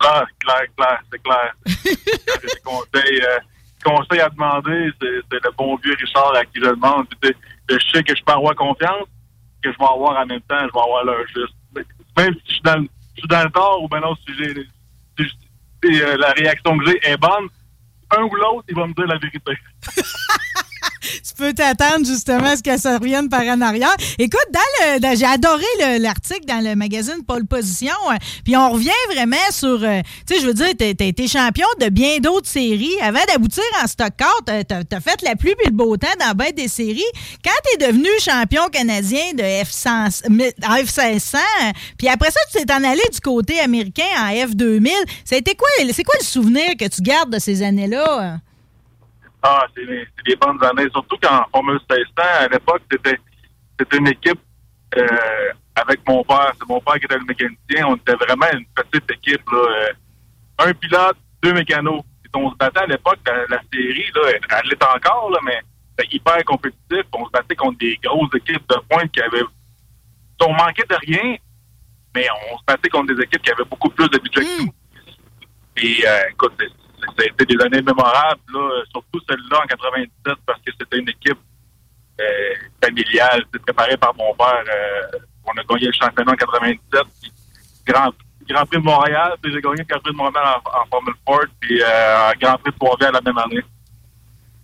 Ah, 0.00 0.24
c'est 0.28 0.46
clair, 0.46 0.62
clair, 0.76 1.02
c'est 1.10 1.22
clair. 1.22 1.54
Des 2.42 2.60
conseils, 2.62 3.22
euh, 3.22 3.38
conseils 3.90 4.20
à 4.20 4.28
demander, 4.28 4.90
c'est 5.00 5.44
le 5.44 5.56
bon 5.56 5.76
vieux 5.76 5.94
Richard 5.98 6.34
à 6.34 6.44
qui 6.44 6.58
je 6.58 6.70
demande. 6.70 7.06
Je 7.22 7.76
sais 7.92 8.02
que 8.02 8.14
je 8.16 8.22
peux 8.24 8.32
avoir 8.32 8.54
confiance, 8.54 9.06
que 9.62 9.72
je 9.72 9.78
vais 9.78 9.84
avoir 9.84 10.18
en 10.20 10.26
même 10.26 10.40
temps, 10.42 10.58
je 10.60 10.72
vais 10.72 10.80
avoir 10.80 11.04
l'heure 11.04 11.26
juste. 11.28 11.54
Même 12.18 12.34
si 12.34 12.40
je 12.48 12.52
suis 12.54 12.62
dans, 12.62 12.78
le- 13.44 13.50
tort 13.50 13.82
ou 13.82 13.88
maintenant 13.90 14.14
si 14.26 14.34
j'ai 14.38 14.54
si, 14.54 15.24
je- 15.24 15.24
si, 15.84 16.02
euh, 16.02 16.16
la 16.18 16.32
réaction 16.32 16.76
que 16.78 16.86
j'ai 16.86 17.10
est 17.10 17.16
bonne, 17.16 17.48
un 18.16 18.22
ou 18.22 18.34
l'autre, 18.34 18.64
il 18.68 18.74
va 18.76 18.86
me 18.86 18.94
dire 18.94 19.06
la 19.06 19.18
vérité. 19.18 19.52
tu 21.26 21.34
peux 21.36 21.52
t'attendre 21.52 22.06
justement 22.06 22.46
à 22.50 22.56
ce 22.56 22.62
que 22.62 22.78
ça 22.78 22.98
revienne 22.98 23.28
par 23.28 23.42
en 23.42 23.60
arrière. 23.60 23.94
Écoute, 24.18 24.46
dans 25.00 25.16
j'ai 25.16 25.24
adoré 25.26 25.64
le- 25.80 25.98
l'article 26.02 26.44
dans 26.46 26.62
le 26.64 26.74
magazine 26.74 27.22
Pole 27.26 27.46
Position. 27.46 27.92
euh, 28.10 28.16
Puis 28.44 28.56
on 28.56 28.70
revient 28.70 28.90
vraiment 29.12 29.36
sur, 29.50 29.82
euh, 29.82 30.00
tu 30.26 30.34
sais, 30.34 30.40
je 30.40 30.46
veux 30.46 30.54
dire, 30.54 30.68
t'as 30.78 30.94
t'as 30.94 31.04
été 31.06 31.28
champion 31.28 31.66
de 31.80 31.88
bien 31.88 32.18
d'autres 32.18 32.48
séries. 32.48 32.94
Avant 33.02 33.24
d'aboutir 33.28 33.62
en 33.82 33.86
stock 33.86 34.10
car, 34.16 34.34
t'as 34.46 35.00
fait 35.00 35.22
la 35.22 35.36
pluie 35.36 35.54
puis 35.58 35.66
le 35.66 35.72
beau 35.76 35.96
temps 35.96 36.06
dans 36.20 36.34
des 36.56 36.68
séries. 36.68 37.02
Quand 37.44 37.50
t'es 37.78 37.86
devenu 37.86 38.08
champion 38.20 38.68
canadien 38.70 39.32
de 39.34 39.42
F100, 39.42 40.22
mais- 40.30 40.54
en 40.66 40.76
F500, 40.76 41.36
euh, 41.36 41.72
puis 41.98 42.08
après 42.08 42.30
ça, 42.30 42.40
tu 42.52 42.64
t'es 42.64 42.72
en 42.72 42.84
allé 42.84 43.02
du 43.12 43.20
côté 43.20 43.58
américain 43.60 44.04
en 44.18 44.28
F2000. 44.32 44.90
Ça 45.24 45.34
a 45.34 45.38
été 45.38 45.54
quoi, 45.54 45.68
c'est 45.92 46.04
quoi 46.04 46.14
le 46.20 46.24
souvenir 46.24 46.76
que 46.78 46.86
tu 46.88 47.00
gardes 47.02 47.32
de 47.32 47.38
ces 47.38 47.62
années-là? 47.62 48.38
Ah, 49.42 49.66
c'est 49.74 49.86
des, 49.86 50.36
bonnes 50.36 50.62
années. 50.64 50.88
Surtout 50.90 51.16
qu'en 51.22 51.44
Formule 51.50 51.78
1600, 51.88 52.12
à 52.18 52.48
l'époque, 52.48 52.82
c'était 52.90 53.96
une 53.96 54.08
équipe 54.08 54.40
euh, 54.96 55.52
avec 55.74 56.00
mon 56.08 56.24
père. 56.24 56.52
C'est 56.58 56.68
mon 56.68 56.80
père 56.80 56.94
qui 56.94 57.04
était 57.04 57.18
le 57.18 57.24
mécanicien. 57.24 57.86
On 57.86 57.96
était 57.96 58.14
vraiment 58.14 58.46
une 58.52 58.66
petite 58.74 59.10
équipe. 59.10 59.50
Là, 59.50 59.58
euh, 59.58 59.92
un 60.66 60.72
pilote, 60.74 61.16
deux 61.42 61.52
mécanos. 61.52 62.02
On 62.34 62.50
se 62.50 62.56
battait 62.56 62.80
à 62.80 62.86
l'époque, 62.86 63.18
la, 63.26 63.46
la 63.48 63.62
série, 63.72 64.10
là, 64.14 64.20
elle, 64.28 64.68
l'est 64.68 64.82
encore, 64.82 65.30
là, 65.30 65.38
mais 65.42 65.58
c'était 65.98 66.16
hyper 66.16 66.44
compétitif. 66.44 67.04
On 67.14 67.24
se 67.24 67.30
battait 67.30 67.56
contre 67.56 67.78
des 67.78 67.98
grosses 68.02 68.34
équipes 68.34 68.68
de 68.68 68.76
pointe 68.90 69.10
qui 69.10 69.22
avaient... 69.22 69.42
On 70.42 70.52
manquait 70.52 70.84
de 70.88 70.96
rien, 71.06 71.36
mais 72.14 72.26
on 72.50 72.58
se 72.58 72.64
battait 72.66 72.90
contre 72.90 73.14
des 73.14 73.22
équipes 73.22 73.40
qui 73.40 73.50
avaient 73.50 73.64
beaucoup 73.64 73.88
plus 73.88 74.06
de 74.10 74.18
budget 74.18 74.42
que 74.42 74.62
nous. 74.64 74.74
Et 75.78 76.06
euh, 76.06 76.30
écoute, 76.30 76.52
ça 77.00 77.22
a 77.22 77.24
été 77.24 77.44
des 77.44 77.62
années 77.64 77.82
mémorables, 77.82 78.40
là, 78.52 78.82
surtout 78.90 79.20
celle-là 79.28 79.60
en 79.62 79.66
97, 79.66 80.34
parce 80.46 80.60
que 80.60 80.72
c'était 80.78 80.98
une 80.98 81.08
équipe 81.08 81.38
euh, 82.20 82.54
familiale, 82.82 83.42
c'était 83.46 83.72
préparée 83.72 83.96
par 83.96 84.14
mon 84.14 84.34
père. 84.34 84.64
euh, 84.68 85.18
on 85.44 85.52
a 85.52 85.64
gagné 85.64 85.86
le 85.86 85.92
championnat 85.92 86.32
en 86.32 86.36
97, 86.36 87.02
puis 87.20 87.32
Grand, 87.86 88.10
Grand 88.48 88.66
Prix 88.66 88.78
de 88.78 88.84
Montréal, 88.84 89.34
puis 89.40 89.52
j'ai 89.52 89.60
gagné 89.60 89.78
le 89.78 89.84
Grand 89.84 90.00
Prix 90.00 90.12
de 90.12 90.16
Montréal 90.16 90.44
en, 90.64 90.86
Formule 90.86 91.14
Ford, 91.24 91.46
puis 91.60 91.80
euh, 91.82 92.32
Grand 92.40 92.58
Prix 92.58 92.72
de 92.72 92.78
Trois-Rivières 92.78 93.12
la 93.12 93.20
même 93.20 93.38
année. 93.38 93.62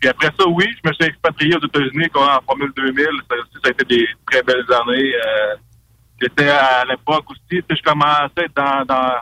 Puis 0.00 0.08
après 0.08 0.30
ça, 0.36 0.48
oui, 0.48 0.66
je 0.82 0.88
me 0.88 0.94
suis 0.94 1.04
expatrié 1.04 1.54
aux 1.56 1.64
États-Unis 1.64 2.08
en 2.14 2.40
Formule 2.44 2.72
2000. 2.74 3.06
Ça, 3.30 3.36
aussi, 3.36 3.52
ça 3.62 3.68
a 3.68 3.70
été 3.70 3.84
des 3.84 4.08
très 4.26 4.42
belles 4.42 4.66
années. 4.72 5.14
Euh, 5.14 5.54
J'étais 6.22 6.48
à 6.50 6.84
l'époque 6.84 7.24
aussi, 7.32 7.60
je 7.68 7.82
commençais 7.82 8.46
dans, 8.54 8.84
dans, 8.84 9.14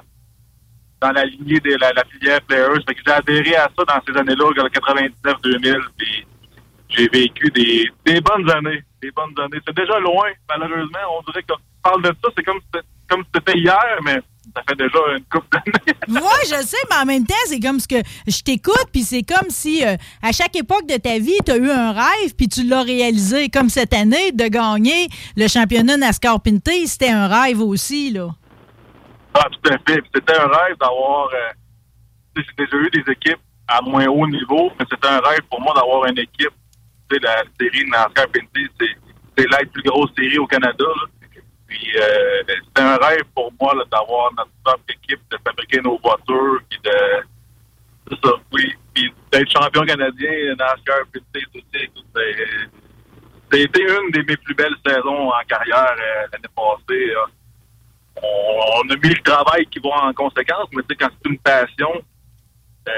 dans 1.01 1.13
la 1.13 1.25
lignée 1.25 1.61
de 1.61 1.77
la, 1.81 2.05
filière 2.11 2.41
Players. 2.43 2.83
Fait 2.87 2.95
que 2.95 3.01
j'ai 3.05 3.13
adhéré 3.13 3.57
à 3.57 3.71
ça 3.77 3.85
dans 3.85 4.01
ces 4.07 4.19
années-là, 4.19 4.45
en 4.45 5.33
99-2000. 5.33 5.79
Puis 5.97 6.27
j'ai 6.91 7.09
vécu 7.09 7.51
des, 7.51 8.21
bonnes 8.21 8.51
années. 8.51 8.83
Des 9.03 9.11
bonnes 9.13 9.35
années. 9.39 9.61
C'est 9.67 9.77
déjà 9.77 9.99
loin, 9.99 10.29
malheureusement. 10.49 10.99
On 11.19 11.23
dirait 11.31 11.43
qu'on 11.43 11.57
parle 11.83 12.03
de 12.03 12.09
ça, 12.23 12.31
c'est 12.37 12.45
comme 12.45 12.61
comme 13.09 13.25
c'était 13.35 13.59
hier, 13.59 13.99
mais 14.05 14.21
ça 14.55 14.63
fait 14.69 14.77
déjà 14.77 14.99
une 15.17 15.25
couple 15.25 15.47
d'années. 15.53 15.97
Moi, 16.09 16.33
je 16.45 16.65
sais, 16.65 16.77
mais 16.89 16.97
en 17.03 17.07
même 17.07 17.27
temps, 17.27 17.35
c'est 17.47 17.61
comme 17.61 17.81
ce 17.81 17.89
que 17.89 18.01
je 18.27 18.41
t'écoute, 18.41 18.87
puis 18.93 19.03
c'est 19.03 19.23
comme 19.23 19.51
si 19.51 19.85
euh, 19.85 19.97
à 20.23 20.33
chaque 20.33 20.55
époque 20.57 20.87
de 20.87 20.97
ta 20.97 21.19
vie, 21.19 21.37
tu 21.45 21.51
as 21.51 21.57
eu 21.57 21.71
un 21.71 21.93
rêve, 21.93 22.35
puis 22.37 22.49
tu 22.49 22.63
l'as 22.63 22.83
réalisé. 22.83 23.49
Comme 23.49 23.69
cette 23.69 23.93
année, 23.93 24.33
de 24.33 24.47
gagner 24.47 25.09
le 25.37 25.49
championnat 25.49 25.97
NASCAR 25.97 26.41
Pinty, 26.41 26.87
c'était 26.87 27.11
un 27.11 27.27
rêve 27.27 27.61
aussi, 27.61 28.11
là. 28.11 28.31
Ah, 29.35 29.47
C'était 29.65 30.39
un 30.39 30.47
rêve 30.49 30.77
d'avoir. 30.81 31.29
euh, 31.33 31.51
j'ai 32.37 32.43
déjà 32.65 32.77
eu 32.77 32.91
des 32.91 33.13
équipes 33.13 33.41
à 33.69 33.81
moins 33.83 34.07
haut 34.07 34.27
niveau, 34.27 34.71
mais 34.79 34.85
c'était 34.91 35.09
un 35.09 35.21
rêve 35.21 35.43
pour 35.51 35.61
moi 35.61 35.73
d'avoir 35.75 36.07
une 36.07 36.19
équipe. 36.19 36.51
Tu 37.09 37.17
sais, 37.17 37.21
la 37.23 37.43
série 37.61 37.89
NASCAR 37.89 38.27
Pinty, 38.29 38.69
c'est 39.37 39.49
la 39.51 39.59
plus 39.73 39.83
grosse 39.83 40.11
série 40.17 40.39
au 40.39 40.47
Canada. 40.47 40.85
Puis 41.67 41.93
euh, 41.97 42.43
c'était 42.47 42.83
un 42.83 42.97
rêve 42.97 43.25
pour 43.35 43.53
moi 43.61 43.73
d'avoir 43.91 44.33
notre 44.35 44.51
propre 44.65 44.83
équipe, 44.89 45.21
de 45.31 45.39
fabriquer 45.45 45.81
nos 45.81 45.99
voitures, 45.99 46.61
puis 46.69 46.79
de. 46.83 46.91
C'est 48.11 48.27
ça, 48.27 48.33
oui. 48.53 48.75
Puis 48.95 49.13
d'être 49.31 49.51
champion 49.51 49.85
canadien 49.85 50.55
NASCAR 50.59 51.01
écoute, 51.15 51.25
c'est- 51.35 51.91
C'était 53.53 53.83
une 53.83 54.11
de 54.13 54.19
mes 54.27 54.37
plus 54.37 54.55
belles 54.55 54.77
saisons 54.87 55.29
en 55.31 55.45
carrière 55.49 55.95
euh, 55.99 56.27
l'année 56.33 56.49
passée. 56.55 57.13
On, 58.23 58.85
on 58.87 58.91
a 58.91 58.97
mis 58.97 59.09
le 59.11 59.23
travail 59.23 59.67
qui 59.67 59.79
va 59.81 59.91
en 60.09 60.13
conséquence, 60.13 60.69
mais 60.73 60.83
tu 60.83 60.89
sais, 60.91 60.97
quand 60.97 61.09
c'est 61.23 61.31
une 61.31 61.39
passion, 61.39 61.91
euh, 62.89 62.93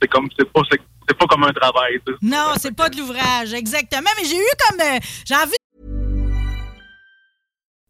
c'est 0.00 0.08
comme 0.08 0.28
c'est 0.38 0.50
pas 0.52 0.60
c'est, 0.70 1.18
pas 1.18 1.26
comme 1.26 1.44
un 1.44 1.52
travail. 1.52 2.00
tu 2.06 2.12
sais. 2.12 2.18
Non, 2.22 2.54
c'est 2.58 2.74
pas 2.74 2.88
de 2.88 2.96
l'ouvrage, 2.96 3.52
exactement. 3.54 4.10
Mais 4.18 4.24
j'ai 4.26 4.36
eu 4.36 4.52
comme. 4.68 4.80
euh, 4.80 4.98
j'ai 5.26 5.34
envie 5.34 5.56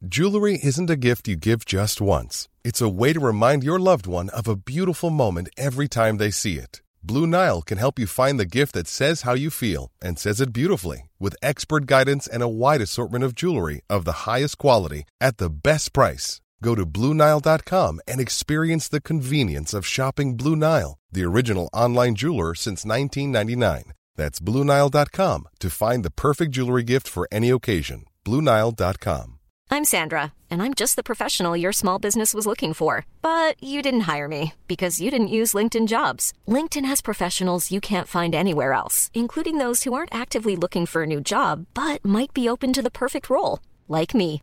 Jewelry 0.07 0.59
isn't 0.63 0.91
a 0.91 0.97
gift 0.97 1.27
you 1.29 1.35
give 1.35 1.65
just 1.65 1.99
once. 2.01 2.49
It's 2.63 2.83
a 2.83 2.89
way 2.91 3.15
to 3.15 3.21
remind 3.21 3.65
your 3.65 3.79
loved 3.79 4.07
one 4.07 4.29
of 4.31 4.47
a 4.47 4.55
beautiful 4.55 5.09
moment 5.11 5.49
every 5.57 5.89
time 5.89 6.19
they 6.19 6.31
see 6.31 6.59
it. 6.59 6.83
Blue 7.03 7.27
Nile 7.27 7.63
can 7.63 7.79
help 7.79 7.99
you 7.99 8.07
find 8.07 8.39
the 8.39 8.47
gift 8.47 8.75
that 8.75 8.87
says 8.87 9.23
how 9.23 9.35
you 9.35 9.51
feel 9.51 9.91
and 10.03 10.19
says 10.19 10.41
it 10.41 10.53
beautifully 10.53 11.11
with 11.19 11.37
expert 11.43 11.87
guidance 11.87 12.27
and 12.27 12.43
a 12.43 12.49
wide 12.49 12.81
assortment 12.83 13.25
of 13.25 13.35
jewelry 13.35 13.81
of 13.89 14.05
the 14.05 14.25
highest 14.27 14.59
quality 14.59 15.05
at 15.21 15.39
the 15.39 15.51
best 15.51 15.93
price. 15.93 16.41
Go 16.63 16.75
to 16.75 16.87
BlueNile.com 16.87 18.01
and 18.07 18.21
experience 18.21 18.89
the 18.89 19.01
convenience 19.01 19.75
of 19.75 19.87
shopping 19.87 20.37
Blue 20.37 20.57
Nile, 20.57 20.99
the 21.13 21.25
original 21.25 21.69
online 21.73 22.15
jeweler 22.15 22.55
since 22.55 22.85
1999. 22.85 23.93
That's 24.17 24.41
BlueNile.com 24.41 25.49
to 25.61 25.71
find 25.71 26.05
the 26.05 26.11
perfect 26.11 26.53
jewelry 26.53 26.85
gift 26.85 27.09
for 27.09 27.29
any 27.33 27.51
occasion. 27.51 28.05
BlueNile.com. 28.25 29.39
I'm 29.71 29.85
Sandra, 29.85 30.33
and 30.51 30.63
I'm 30.63 30.75
just 30.75 30.95
the 30.95 31.03
professional 31.03 31.57
your 31.57 31.73
small 31.73 31.99
business 31.99 32.33
was 32.33 32.47
looking 32.47 32.75
for. 32.75 33.07
But 33.23 33.61
you 33.63 33.83
didn't 33.83 34.03
hire 34.13 34.29
me 34.29 34.55
because 34.69 35.01
you 35.01 35.11
didn't 35.11 35.29
use 35.41 35.53
LinkedIn 35.53 35.89
jobs. 35.89 36.33
LinkedIn 36.47 36.85
has 36.85 37.03
professionals 37.03 37.73
you 37.73 37.81
can't 37.81 38.09
find 38.09 38.35
anywhere 38.35 38.73
else, 38.73 39.11
including 39.15 39.59
those 39.59 39.83
who 39.83 39.93
aren't 39.95 40.15
actively 40.15 40.55
looking 40.55 40.87
for 40.87 41.03
a 41.03 41.07
new 41.07 41.21
job 41.21 41.67
but 41.75 42.05
might 42.05 42.33
be 42.33 42.49
open 42.49 42.73
to 42.73 42.83
the 42.83 42.91
perfect 42.91 43.29
role, 43.29 43.59
like 43.89 44.15
me. 44.15 44.43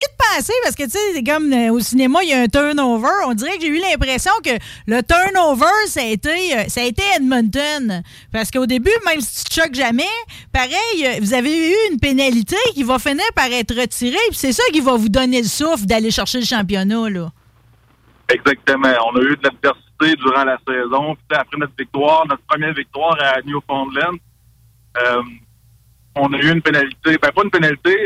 De 0.00 0.06
penser 0.16 0.52
parce 0.62 0.76
que 0.76 0.84
tu 0.84 0.90
sais 0.90 1.24
comme 1.24 1.52
euh, 1.52 1.72
au 1.72 1.80
cinéma 1.80 2.20
il 2.22 2.28
y 2.28 2.32
a 2.32 2.40
un 2.40 2.46
turnover 2.46 3.26
on 3.26 3.34
dirait 3.34 3.56
que 3.56 3.62
j'ai 3.62 3.68
eu 3.68 3.80
l'impression 3.80 4.30
que 4.44 4.50
le 4.86 5.02
turnover 5.02 5.66
ça 5.86 6.02
a 6.02 6.04
été 6.04 6.56
euh, 6.56 6.64
ça 6.68 6.82
a 6.82 6.84
été 6.84 7.02
Edmonton 7.16 8.02
parce 8.32 8.52
qu'au 8.52 8.66
début 8.66 8.92
même 9.04 9.20
si 9.20 9.44
tu 9.44 9.60
choques 9.60 9.74
jamais 9.74 10.04
pareil 10.52 11.04
euh, 11.04 11.18
vous 11.20 11.34
avez 11.34 11.70
eu 11.70 11.74
une 11.90 11.98
pénalité 11.98 12.56
qui 12.74 12.84
va 12.84 13.00
finir 13.00 13.24
par 13.34 13.46
être 13.46 13.74
retirée 13.74 14.16
puis 14.28 14.38
c'est 14.38 14.52
ça 14.52 14.62
qui 14.72 14.80
va 14.80 14.94
vous 14.94 15.08
donner 15.08 15.42
le 15.42 15.48
souffle 15.48 15.86
d'aller 15.86 16.12
chercher 16.12 16.38
le 16.38 16.46
championnat 16.46 17.10
là 17.10 17.30
Exactement. 18.30 18.92
On 19.06 19.16
a 19.16 19.22
eu 19.22 19.36
de 19.36 19.42
l'adversité 19.42 20.14
durant 20.22 20.44
la 20.44 20.58
saison. 20.68 21.16
Puis 21.26 21.38
après 21.38 21.56
notre 21.56 21.72
victoire, 21.78 22.26
notre 22.28 22.42
première 22.42 22.74
victoire 22.74 23.16
à 23.22 23.40
Newfoundland, 23.40 24.18
on 26.14 26.32
a 26.34 26.36
eu 26.36 26.52
une 26.52 26.60
pénalité. 26.60 27.16
Ben, 27.22 27.32
pas 27.34 27.42
une 27.42 27.50
pénalité, 27.50 27.96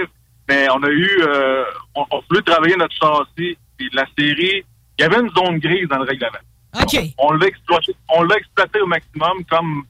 mais 0.52 0.68
on 0.70 0.82
a 0.82 0.90
eu... 0.90 1.10
Euh, 1.22 1.64
on, 1.94 2.04
voulu 2.28 2.42
travailler 2.42 2.76
notre 2.76 2.94
châssis. 2.94 3.56
Puis 3.76 3.88
la 3.94 4.04
série, 4.18 4.64
il 4.98 5.02
y 5.02 5.04
avait 5.04 5.20
une 5.20 5.30
zone 5.30 5.58
grise 5.58 5.88
dans 5.88 5.98
le 5.98 6.04
règlement. 6.04 6.38
OK. 6.80 6.96
On 7.18 7.32
l'a 7.32 7.46
exploité, 7.46 7.94
on 8.08 8.22
l'a 8.22 8.36
exploité 8.36 8.80
au 8.80 8.86
maximum 8.86 9.44
comme 9.48 9.84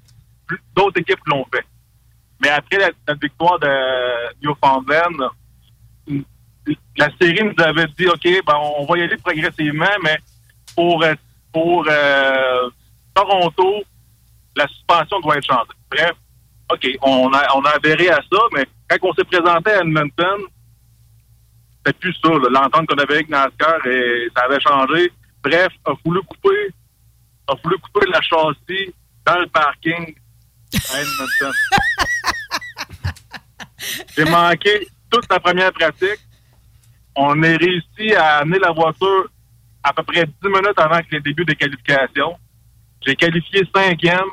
d'autres 0.76 1.00
équipes 1.00 1.20
l'ont 1.26 1.46
fait. 1.52 1.64
Mais 2.40 2.48
après 2.48 2.78
la, 2.78 2.90
la 3.06 3.14
victoire 3.14 3.58
de 3.60 4.44
Newfoundland, 4.44 5.30
la 6.96 7.08
série 7.20 7.44
nous 7.44 7.64
avait 7.64 7.86
dit 7.98 8.06
OK, 8.08 8.24
ben 8.24 8.54
on 8.78 8.84
va 8.84 8.98
y 8.98 9.02
aller 9.02 9.16
progressivement, 9.16 9.96
mais 10.02 10.18
pour 10.74 11.02
euh, 11.02 11.14
pour 11.52 11.86
euh, 11.88 12.70
Toronto, 13.14 13.82
la 14.56 14.66
suspension 14.68 15.20
doit 15.20 15.36
être 15.36 15.46
changée. 15.46 15.70
Bref, 15.90 16.12
OK, 16.72 16.88
on 17.02 17.32
a 17.32 17.46
on 17.56 17.62
a 17.62 17.70
adhéré 17.76 18.10
à 18.10 18.16
ça, 18.16 18.38
mais 18.54 18.66
quand 18.88 19.08
on 19.10 19.14
s'est 19.14 19.24
présenté 19.24 19.70
à 19.70 19.80
Edmonton, 19.80 20.40
c'était 21.84 21.98
plus 21.98 22.14
ça, 22.22 22.28
l'entente 22.28 22.86
qu'on 22.86 22.98
avait 22.98 23.14
avec 23.14 23.28
NASCAR 23.28 23.86
et 23.86 24.28
ça 24.36 24.44
avait 24.44 24.60
changé. 24.60 25.12
Bref, 25.42 25.68
a 25.84 25.92
voulu 26.04 26.20
couper 26.22 26.72
a 27.48 27.54
voulu 27.62 27.76
couper 27.78 28.06
la 28.10 28.20
châssis 28.20 28.94
dans 29.26 29.38
le 29.38 29.46
parking 29.48 30.14
à 30.74 31.00
Edmonton. 31.00 31.52
J'ai 34.16 34.24
manqué 34.24 34.88
toute 35.10 35.30
la 35.30 35.40
première 35.40 35.72
pratique. 35.72 36.20
On 37.16 37.42
a 37.42 37.56
réussi 37.56 38.14
à 38.16 38.38
amener 38.38 38.58
la 38.58 38.70
voiture 38.70 39.28
à 39.82 39.92
peu 39.92 40.02
près 40.04 40.24
10 40.24 40.32
minutes 40.44 40.78
avant 40.78 41.00
que 41.00 41.06
les 41.10 41.20
débuts 41.20 41.44
des 41.44 41.56
qualifications. 41.56 42.38
J'ai 43.04 43.16
qualifié 43.16 43.68
cinquième, 43.74 44.30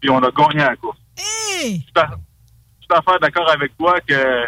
puis 0.00 0.10
on 0.10 0.22
a 0.22 0.30
gagné 0.30 0.62
la 0.62 0.76
course. 0.76 0.98
Hey! 1.16 1.82
Tout 1.82 2.00
à, 2.00 2.06
tout 2.08 2.94
à 2.94 3.02
fait 3.02 3.18
d'accord 3.20 3.50
avec 3.50 3.76
toi 3.78 3.98
que 4.06 4.44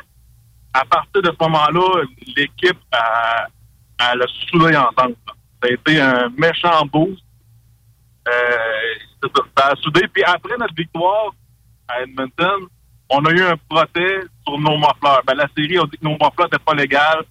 à 0.80 0.84
partir 0.84 1.22
de 1.22 1.30
ce 1.30 1.44
moment-là, 1.44 2.04
l'équipe 2.36 2.78
a, 2.92 3.46
a 3.98 4.14
le 4.14 4.26
soudé 4.28 4.76
ensemble. 4.76 5.16
Ça 5.62 5.68
a 5.68 5.72
été 5.72 6.00
un 6.00 6.28
méchant 6.36 6.84
boost. 6.86 7.22
Euh, 8.28 9.28
ça, 9.56 9.68
a 9.68 9.76
soudé. 9.76 10.02
Puis 10.12 10.22
après 10.24 10.56
notre 10.58 10.74
victoire 10.74 11.32
à 11.88 12.02
Edmonton, 12.02 12.66
on 13.08 13.24
a 13.24 13.30
eu 13.30 13.42
un 13.42 13.56
procès 13.68 14.20
sur 14.46 14.58
nos 14.58 14.76
muffleurs. 14.76 15.22
Ben, 15.26 15.34
la 15.34 15.48
série 15.56 15.78
a 15.78 15.84
dit 15.84 15.96
que 15.96 16.04
nos 16.04 16.12
muffleurs 16.12 16.48
n'étaient 16.52 16.64
pas 16.64 16.74
légales, 16.74 17.24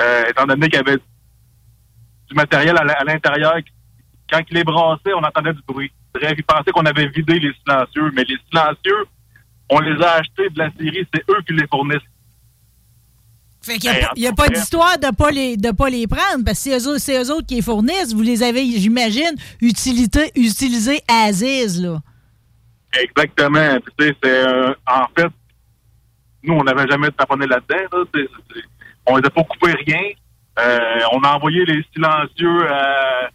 euh, 0.00 0.24
étant 0.28 0.46
donné 0.46 0.68
qu'il 0.68 0.78
y 0.78 0.90
avait 0.90 0.96
du 0.96 2.34
matériel 2.34 2.76
à 2.78 3.04
l'intérieur. 3.04 3.54
Quand 4.30 4.40
il 4.50 4.56
les 4.56 4.64
brassait, 4.64 5.12
on 5.14 5.22
entendait 5.22 5.52
du 5.52 5.62
bruit. 5.68 5.92
Bref, 6.14 6.32
ils 6.36 6.44
pensaient 6.44 6.72
qu'on 6.72 6.86
avait 6.86 7.08
vidé 7.08 7.38
les 7.38 7.52
silencieux, 7.54 8.10
mais 8.14 8.24
les 8.24 8.38
silencieux, 8.50 9.06
on 9.70 9.80
les 9.80 10.02
a 10.02 10.14
achetés 10.14 10.48
de 10.50 10.58
la 10.58 10.70
série, 10.72 11.06
c'est 11.14 11.22
eux 11.30 11.42
qui 11.46 11.52
les 11.52 11.66
fournissent. 11.66 12.00
Fait 13.64 13.78
qu'il 13.78 13.90
n'y 14.16 14.26
a, 14.26 14.32
pas- 14.32 14.46
a 14.46 14.48
d'histoire 14.48 14.98
de 14.98 15.14
pas 15.14 15.30
les 15.30 15.56
de 15.56 15.70
pas 15.70 15.88
les 15.88 16.06
prendre 16.08 16.44
parce 16.44 16.62
que 16.64 16.78
c'est 16.78 16.88
eux, 16.88 16.98
c'est 16.98 17.22
eux 17.22 17.30
autres 17.32 17.46
qui 17.46 17.54
les 17.56 17.62
fournissent. 17.62 18.12
Vous 18.12 18.22
les 18.22 18.42
avez, 18.42 18.64
j'imagine, 18.78 19.34
utilisés 19.60 20.32
utilisés 20.34 21.00
Aziz, 21.08 21.80
là. 21.80 22.00
Exactement. 22.98 23.78
Tu 23.98 24.06
sais, 24.06 24.16
c'est 24.22 24.46
euh, 24.46 24.74
en 24.86 25.06
fait, 25.16 25.28
nous, 26.42 26.54
on 26.54 26.64
n'avait 26.64 26.88
jamais 26.88 27.10
taponné 27.12 27.46
là-dedans. 27.46 27.84
Là. 27.92 28.04
C'est- 28.14 28.28
c'est- 28.52 28.62
on 29.06 29.14
n'avait 29.16 29.30
pas 29.30 29.44
coupé 29.44 29.72
rien. 29.86 30.02
Euh, 30.58 30.78
on 31.12 31.20
a 31.22 31.30
envoyé 31.36 31.64
les 31.64 31.82
silencieux 31.94 32.62
euh, 32.70 33.28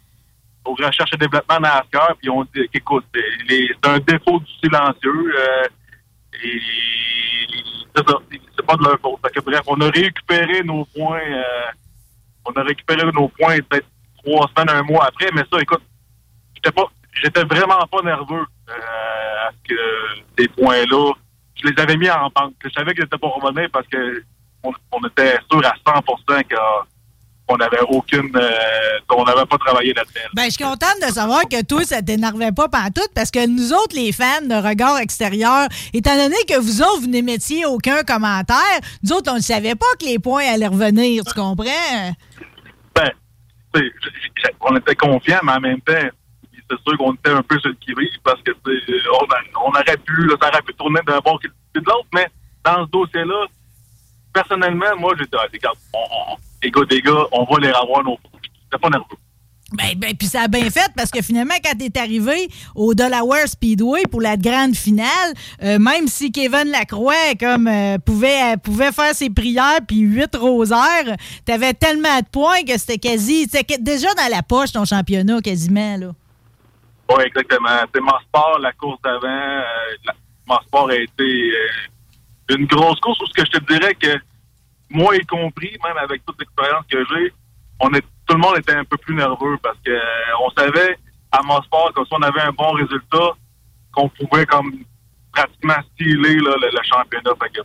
aux 0.64 0.74
recherches 0.74 1.12
et 1.14 1.16
développement 1.16 1.58
NASCAR, 1.58 2.14
puis 2.20 2.30
on 2.30 2.44
dit 2.44 2.68
écoute, 2.72 3.04
c'est 3.14 3.24
les- 3.48 3.68
c'est 3.82 3.90
un 3.90 3.98
défaut 3.98 4.38
du 4.38 4.52
silencieux. 4.62 5.32
euh, 5.38 5.64
et 6.44 6.60
c'est 7.96 8.06
ça, 8.08 8.14
c'est 8.30 8.40
pas 8.68 8.76
de 8.76 8.84
leur 8.84 8.98
faute. 9.00 9.20
Que, 9.34 9.40
bref, 9.40 9.62
on 9.66 9.80
a 9.80 9.90
récupéré 9.90 10.62
nos 10.62 10.84
points. 10.84 11.20
euh, 11.20 11.70
on 12.44 12.52
a 12.52 12.62
récupéré 12.62 13.02
nos 13.12 13.28
points 13.28 13.58
peut-être 13.68 13.86
trois 14.22 14.48
semaines, 14.48 14.70
un 14.76 14.82
mois 14.82 15.06
après, 15.06 15.28
mais 15.34 15.42
ça, 15.52 15.60
écoute, 15.60 15.82
j'étais 16.54 16.70
pas 16.72 16.84
j'étais 17.22 17.44
vraiment 17.44 17.84
pas 17.90 18.02
nerveux 18.02 18.44
euh, 18.68 19.46
à 19.48 19.50
ce 19.52 19.68
que 19.74 19.80
ces 20.38 20.48
points-là, 20.48 21.12
je 21.56 21.68
les 21.68 21.82
avais 21.82 21.96
mis 21.96 22.08
en 22.10 22.28
banque. 22.34 22.54
Je 22.64 22.70
savais 22.70 22.92
qu'ils 22.94 23.02
n'étaient 23.04 23.18
pas 23.18 23.28
revenus 23.28 23.68
parce 23.72 23.86
que 23.88 24.22
on, 24.62 24.72
on 24.92 25.06
était 25.08 25.38
sûr 25.50 25.62
à 25.66 25.74
100% 25.84 26.44
que- 26.44 26.56
qu'on 27.48 27.56
n'avait 27.56 27.80
aucune 27.88 28.30
euh, 28.36 28.50
qu'on 29.06 29.24
n'avait 29.24 29.46
pas 29.46 29.56
travaillé 29.58 29.94
là-dedans. 29.94 30.28
Ben, 30.34 30.44
je 30.44 30.50
suis 30.50 30.64
contente 30.64 30.96
de 31.06 31.12
savoir 31.12 31.42
que 31.48 31.64
toi, 31.64 31.82
ça 31.84 32.02
t'énervait 32.02 32.52
pas 32.52 32.68
pantoute 32.68 33.10
parce 33.14 33.30
que 33.30 33.46
nous 33.46 33.72
autres, 33.72 33.96
les 33.96 34.12
fans 34.12 34.42
de 34.42 34.54
regard 34.68 34.98
extérieur, 34.98 35.66
étant 35.94 36.16
donné 36.16 36.36
que 36.48 36.58
vous 36.58 36.82
autres, 36.82 37.00
vous 37.00 37.06
n'émettiez 37.08 37.64
aucun 37.66 38.02
commentaire, 38.02 38.56
nous 39.02 39.12
autres, 39.16 39.32
on 39.32 39.36
ne 39.36 39.40
savait 39.40 39.74
pas 39.74 39.86
que 39.98 40.04
les 40.04 40.18
points 40.18 40.44
allaient 40.46 40.66
revenir, 40.66 41.24
tu 41.24 41.32
comprends? 41.34 42.12
Ben, 42.94 43.10
j- 43.76 43.90
on 44.60 44.76
était 44.76 44.94
confiants, 44.94 45.40
mais 45.42 45.52
en 45.52 45.60
même 45.60 45.80
temps, 45.80 46.08
c'est 46.70 46.78
sûr 46.86 46.98
qu'on 46.98 47.14
était 47.14 47.30
un 47.30 47.42
peu 47.42 47.58
sur 47.60 47.70
le 47.70 47.76
qui-vive 47.76 48.18
parce 48.22 48.42
que 48.42 48.50
on, 48.52 49.24
a- 49.24 49.64
on 49.64 49.70
aurait 49.70 49.96
pu, 50.04 50.26
là, 50.26 50.34
ça 50.40 50.48
aurait 50.48 50.62
pu 50.62 50.74
tourner 50.74 51.00
d'un 51.06 51.18
bord 51.20 51.40
que 51.40 51.48
de 51.48 51.84
l'autre, 51.86 52.08
mais 52.14 52.26
dans 52.64 52.84
ce 52.84 52.90
dossier-là, 52.90 53.46
personnellement, 54.34 54.96
moi, 54.98 55.14
j'ai 55.18 55.24
dit, 55.24 55.30
ah, 55.64 55.70
on, 55.94 55.98
on- 55.98 56.36
les 56.62 57.02
gars, 57.02 57.26
on 57.32 57.44
va 57.44 57.60
les 57.60 57.72
revoir 57.72 58.04
nos 58.04 58.18
J'étais 58.42 58.82
pas 58.82 58.90
nerveux. 58.90 59.16
Ben, 59.72 59.98
ben, 59.98 60.16
puis 60.16 60.28
ça 60.28 60.42
a 60.42 60.48
bien 60.48 60.70
fait 60.70 60.90
parce 60.96 61.10
que 61.10 61.20
finalement, 61.20 61.54
quand 61.62 61.76
t'es 61.78 62.00
arrivé 62.00 62.48
au 62.74 62.94
Delaware 62.94 63.46
Speedway 63.46 64.02
pour 64.10 64.22
la 64.22 64.38
grande 64.38 64.74
finale, 64.74 65.34
euh, 65.62 65.78
même 65.78 66.06
si 66.06 66.32
Kevin 66.32 66.70
Lacroix 66.70 67.34
comme 67.38 67.68
euh, 67.68 67.98
pouvait, 67.98 68.56
pouvait 68.62 68.92
faire 68.92 69.14
ses 69.14 69.28
prières 69.28 69.80
puis 69.86 69.98
huit 69.98 70.34
rosaires, 70.34 71.16
t'avais 71.44 71.74
tellement 71.74 72.18
de 72.20 72.26
points 72.32 72.62
que 72.66 72.78
c'était 72.78 72.96
quasi. 72.98 73.46
C'était 73.50 73.76
déjà 73.76 74.08
dans 74.14 74.30
la 74.30 74.42
poche 74.42 74.72
ton 74.72 74.86
championnat 74.86 75.42
quasiment. 75.42 75.98
Là. 75.98 76.12
Oui, 77.10 77.24
exactement. 77.24 77.68
C'est 77.94 78.00
mon 78.00 78.18
sport, 78.20 78.58
la 78.60 78.72
course 78.72 79.00
d'avant. 79.02 79.28
Euh, 79.28 80.12
mon 80.46 80.58
sport 80.60 80.90
a 80.90 80.96
été 80.96 81.22
euh, 81.22 82.56
une 82.56 82.66
grosse 82.66 83.00
course 83.00 83.20
où 83.20 83.26
ce 83.26 83.34
que 83.34 83.44
je 83.44 83.58
te 83.58 83.72
dirais 83.72 83.94
que 83.94 84.18
moi 84.90 85.16
y 85.16 85.24
compris, 85.26 85.76
même 85.84 85.96
avec 85.98 86.24
toute 86.24 86.38
l'expérience 86.38 86.84
que 86.90 87.04
j'ai, 87.04 87.32
on 87.80 87.92
est 87.94 88.04
tout 88.26 88.34
le 88.34 88.40
monde 88.40 88.58
était 88.58 88.74
un 88.74 88.84
peu 88.84 88.96
plus 88.98 89.14
nerveux 89.14 89.56
parce 89.62 89.78
que 89.84 89.90
euh, 89.90 90.00
on 90.44 90.50
savait 90.50 90.98
à 91.32 91.42
mon 91.42 91.60
sport 91.62 91.92
que 91.94 92.04
si 92.04 92.12
on 92.12 92.22
avait 92.22 92.40
un 92.42 92.52
bon 92.52 92.72
résultat, 92.72 93.32
qu'on 93.92 94.08
pouvait 94.10 94.46
comme 94.46 94.72
pratiquement 95.32 95.76
styler 95.94 96.36
là, 96.36 96.54
le, 96.60 96.68
le 96.70 96.82
championnat. 96.82 97.30
Fait 97.42 97.50
que 97.50 97.60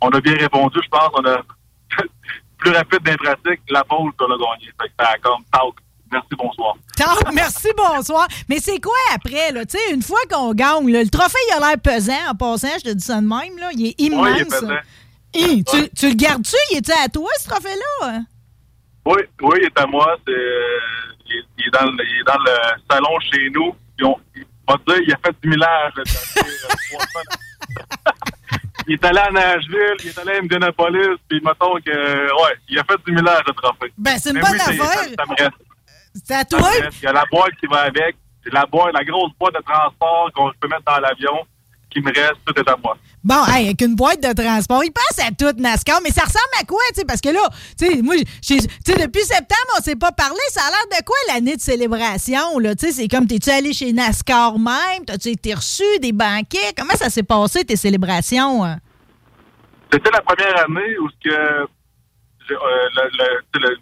on 0.00 0.08
a 0.10 0.20
bien 0.20 0.34
répondu, 0.34 0.78
je 0.82 0.88
pense. 0.88 1.10
On 1.14 1.24
a 1.24 1.42
plus 2.58 2.70
rapide 2.70 3.02
des 3.02 3.16
pratiques, 3.16 3.60
la 3.68 3.84
pole 3.84 4.12
qu'on 4.18 4.26
a 4.26 4.38
gagné. 4.38 4.72
Fait 4.80 4.88
que 4.88 4.94
ça 4.98 5.10
a 5.10 5.18
comme. 5.18 5.42
Merci, 6.12 6.28
bonsoir. 6.38 6.76
Merci, 7.34 7.68
bonsoir. 7.76 8.28
Mais 8.48 8.58
c'est 8.60 8.80
quoi 8.80 8.94
après, 9.12 9.50
là? 9.52 9.66
Tu 9.66 9.76
sais, 9.76 9.92
une 9.92 10.02
fois 10.02 10.20
qu'on 10.30 10.54
gagne, 10.54 10.90
là, 10.90 11.02
le 11.02 11.10
trophée, 11.10 11.38
il 11.50 11.54
a 11.54 11.68
l'air 11.68 11.80
pesant 11.82 12.30
en 12.30 12.34
passant, 12.34 12.68
je 12.78 12.90
te 12.90 12.94
dis 12.94 13.04
ça 13.04 13.20
de 13.20 13.26
même, 13.26 13.58
là. 13.58 13.70
Il 13.72 13.86
est 13.86 14.00
immense. 14.00 14.28
Il 14.36 14.42
est 14.42 14.44
pesant. 14.44 14.74
Hi, 15.36 15.62
tu, 15.64 15.88
tu 15.90 16.08
le 16.08 16.14
gardes-tu? 16.14 16.56
Il 16.72 16.78
est 16.78 16.90
à 16.90 17.08
toi, 17.08 17.28
ce 17.38 17.48
trophée-là? 17.48 18.20
Oui, 19.04 19.22
oui, 19.42 19.58
il 19.60 19.66
est 19.66 19.78
à 19.78 19.86
moi. 19.86 20.16
Euh, 20.28 20.78
il, 21.26 21.36
est- 21.36 21.44
il 21.58 21.66
est 21.66 21.70
dans, 21.70 21.84
le- 21.90 22.04
il 22.04 22.20
est 22.20 22.24
dans 22.24 22.38
le 22.38 22.52
salon 22.90 23.20
chez 23.32 23.50
nous. 23.50 23.74
Ils 23.98 24.04
ont, 24.06 24.16
il 24.34 24.44
va 24.68 24.74
te 24.78 24.92
dire, 24.92 25.02
il 25.06 25.12
a 25.14 25.18
fait 25.24 25.36
du 25.42 25.48
millage. 25.48 25.92
euh, 25.98 26.04
il 28.88 28.94
est 28.94 29.04
allé 29.04 29.18
à 29.18 29.30
Nashville, 29.30 29.96
il 30.00 30.06
est 30.08 30.18
allé 30.18 30.32
à 30.32 30.38
Indianapolis, 30.42 31.16
puis 31.28 31.40
mettons 31.44 31.74
que, 31.84 32.32
ouais, 32.42 32.56
il 32.68 32.78
a 32.78 32.84
fait 32.84 32.96
du 33.06 33.12
millage, 33.12 33.42
le 33.46 33.52
trophée. 33.52 33.92
Ben, 33.98 34.18
c'est 34.18 34.30
une 34.30 34.36
Mais 34.36 34.42
bonne 34.42 34.52
oui, 34.52 34.60
affaire. 34.80 35.50
C'est 36.24 36.34
à 36.34 36.44
toi? 36.44 36.70
Il 36.92 37.02
y 37.04 37.06
a 37.06 37.12
la 37.12 37.24
boîte 37.30 37.54
qui 37.60 37.66
va 37.66 37.82
avec. 37.82 38.16
C'est 38.42 38.52
la 38.52 38.64
boîte, 38.64 38.94
la 38.94 39.04
grosse 39.04 39.32
boîte 39.38 39.54
de 39.54 39.60
transport 39.62 40.30
qu'on 40.34 40.50
peut 40.60 40.68
mettre 40.68 40.84
dans 40.84 40.98
l'avion 41.00 41.44
qui 41.90 42.00
me 42.00 42.06
reste. 42.12 42.36
Tout 42.46 42.54
est 42.58 42.68
à 42.70 42.76
moi. 42.82 42.96
Bon, 43.26 43.44
hey, 43.48 43.66
avec 43.66 43.82
une 43.82 43.96
boîte 43.96 44.22
de 44.22 44.32
transport, 44.40 44.84
il 44.84 44.92
passe 44.92 45.18
à 45.18 45.32
tout 45.32 45.50
NASCAR, 45.60 45.98
mais 46.04 46.10
ça 46.10 46.22
ressemble 46.22 46.54
à 46.62 46.64
quoi, 46.64 46.78
tu 46.90 47.00
sais? 47.00 47.04
Parce 47.04 47.20
que 47.20 47.30
là, 47.30 47.40
tu 47.76 47.84
sais, 47.84 48.00
moi, 48.00 48.14
tu 48.40 48.54
depuis 48.54 49.22
septembre, 49.22 49.72
on 49.76 49.82
s'est 49.82 49.96
pas 49.96 50.12
parlé. 50.12 50.38
Ça 50.50 50.60
a 50.60 50.70
l'air 50.70 51.00
de 51.00 51.04
quoi 51.04 51.16
l'année 51.26 51.56
de 51.56 51.60
célébration, 51.60 52.60
là? 52.60 52.76
Tu 52.76 52.86
sais, 52.86 52.92
c'est 52.92 53.08
comme, 53.08 53.26
t'es-tu 53.26 53.50
allé 53.50 53.72
chez 53.72 53.92
NASCAR 53.92 54.60
même? 54.60 55.04
T'as-tu 55.04 55.30
été 55.30 55.54
reçu 55.54 55.82
des 56.00 56.12
banquets? 56.12 56.72
Comment 56.76 56.94
ça 56.94 57.10
s'est 57.10 57.24
passé, 57.24 57.64
tes 57.64 57.74
célébrations? 57.74 58.62
hein? 58.62 58.78
C'était 59.92 60.10
la 60.12 60.20
première 60.20 60.64
année 60.64 60.96
où 60.98 61.08
que 61.20 61.28
euh, 61.28 61.66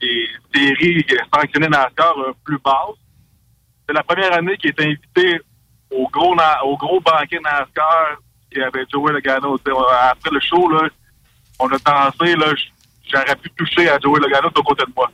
les 0.00 0.26
séries 0.54 1.04
sanctionnées 1.35 1.68
NASCAR 1.68 2.18
euh, 2.18 2.33
plus 2.46 2.59
basses. 2.64 2.96
C'est 3.87 3.94
la 3.94 4.04
première 4.04 4.33
année 4.33 4.57
qui 4.57 4.68
était 4.68 4.85
invité 4.85 5.38
au 5.90 6.09
gros 6.09 6.35
au 6.64 6.76
gros 6.78 7.00
banquet 7.00 7.40
NASCAR 7.44 8.20
qui 8.54 8.62
avait 8.62 8.86
Joey 8.90 9.12
Logano. 9.12 9.58
Après 10.10 10.30
le 10.30 10.40
show, 10.40 10.68
là, 10.70 10.88
on 11.58 11.66
a 11.68 11.78
dansé, 11.78 12.36
là, 12.36 12.46
j'aurais 13.10 13.36
pu 13.36 13.50
toucher 13.50 13.88
à 13.88 13.98
Joey 13.98 14.20
Logano 14.20 14.48
de 14.50 14.60
côté 14.60 14.84
de 14.86 14.92
moi. 14.96 15.10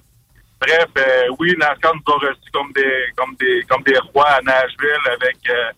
Bref, 0.61 0.89
euh, 0.99 1.35
oui, 1.39 1.55
NASCAR 1.59 1.95
nous 1.95 2.13
a 2.13 2.19
reçus 2.19 2.51
comme 2.53 2.71
des 2.73 3.05
comme 3.17 3.35
des 3.37 3.63
comme 3.63 3.83
des 3.83 3.99
rois 4.13 4.29
à 4.29 4.43
Nashville 4.43 5.07
avec 5.11 5.39
euh, 5.49 5.71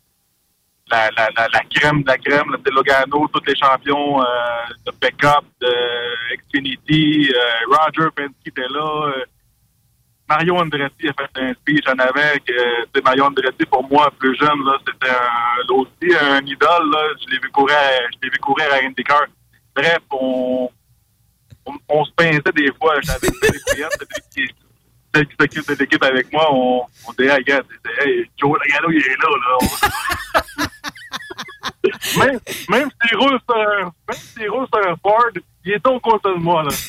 la, 0.91 1.09
la, 1.17 1.49
la, 1.53 1.61
crème 1.71 2.03
de 2.03 2.09
la 2.09 2.19
crème, 2.19 2.57
c'est 2.65 2.73
Logano, 2.73 3.29
tous 3.29 3.47
les 3.47 3.55
champions 3.55 4.21
euh, 4.21 4.25
de 4.85 4.93
Backup, 5.01 5.47
de 5.61 5.73
Xfinity, 6.37 7.33
Roger 7.71 8.11
Penske 8.15 8.35
était 8.45 8.69
là, 8.69 9.13
Mario 10.33 10.57
Andretti 10.57 11.09
a 11.09 11.13
fait 11.13 11.41
un 11.43 11.53
speech 11.53 11.87
en 11.89 11.99
avec. 11.99 12.49
Euh, 12.49 12.85
sais, 12.95 13.03
Mario 13.05 13.25
Andretti, 13.25 13.67
pour 13.67 13.87
moi, 13.91 14.11
plus 14.19 14.35
jeune, 14.37 14.63
c'était 14.87 15.11
un, 15.11 15.75
aussi 15.75 16.17
un 16.21 16.41
idole. 16.45 16.91
Là. 16.91 17.03
Je 17.21 17.31
l'ai 17.31 17.39
vu 17.39 17.51
courir, 17.51 17.77
à- 17.77 18.09
je 18.13 18.19
l'ai 18.23 18.31
vu 18.31 18.39
courir 18.39 18.67
à 18.73 18.77
IndyCar. 18.83 19.27
Bref, 19.77 19.99
on, 20.11 20.71
on, 21.89 22.05
se 22.05 22.13
pinçait 22.13 22.53
des 22.55 22.73
fois. 22.81 22.95
J'avais 23.03 23.29
cliente, 23.29 23.93
celle 25.15 25.27
qui, 25.27 25.37
s'occupe 25.39 25.69
de 25.69 25.75
l'équipe 25.75 26.03
avec 26.03 26.33
moi. 26.33 26.49
On, 26.51 26.83
on 27.09 27.13
disait, 27.13 27.35
hey, 27.35 27.45
c'était, 27.45 28.09
hey, 28.09 28.31
Joe 28.39 28.59
Logano, 28.59 28.91
il 28.91 29.03
est 29.03 29.17
là. 29.23 29.29
là. 29.45 30.67
même, 32.19 32.41
même 32.71 32.91
roule 33.19 33.39
sur 33.49 33.57
un, 33.57 33.85
même 33.85 34.17
s'il 34.17 34.49
roule 34.49 34.67
sur 34.73 34.89
il 35.65 35.73
est 35.73 35.87
au 35.87 36.01
côté 36.01 36.29
de 36.37 36.41
moi. 36.41 36.65
Là. 36.65 36.71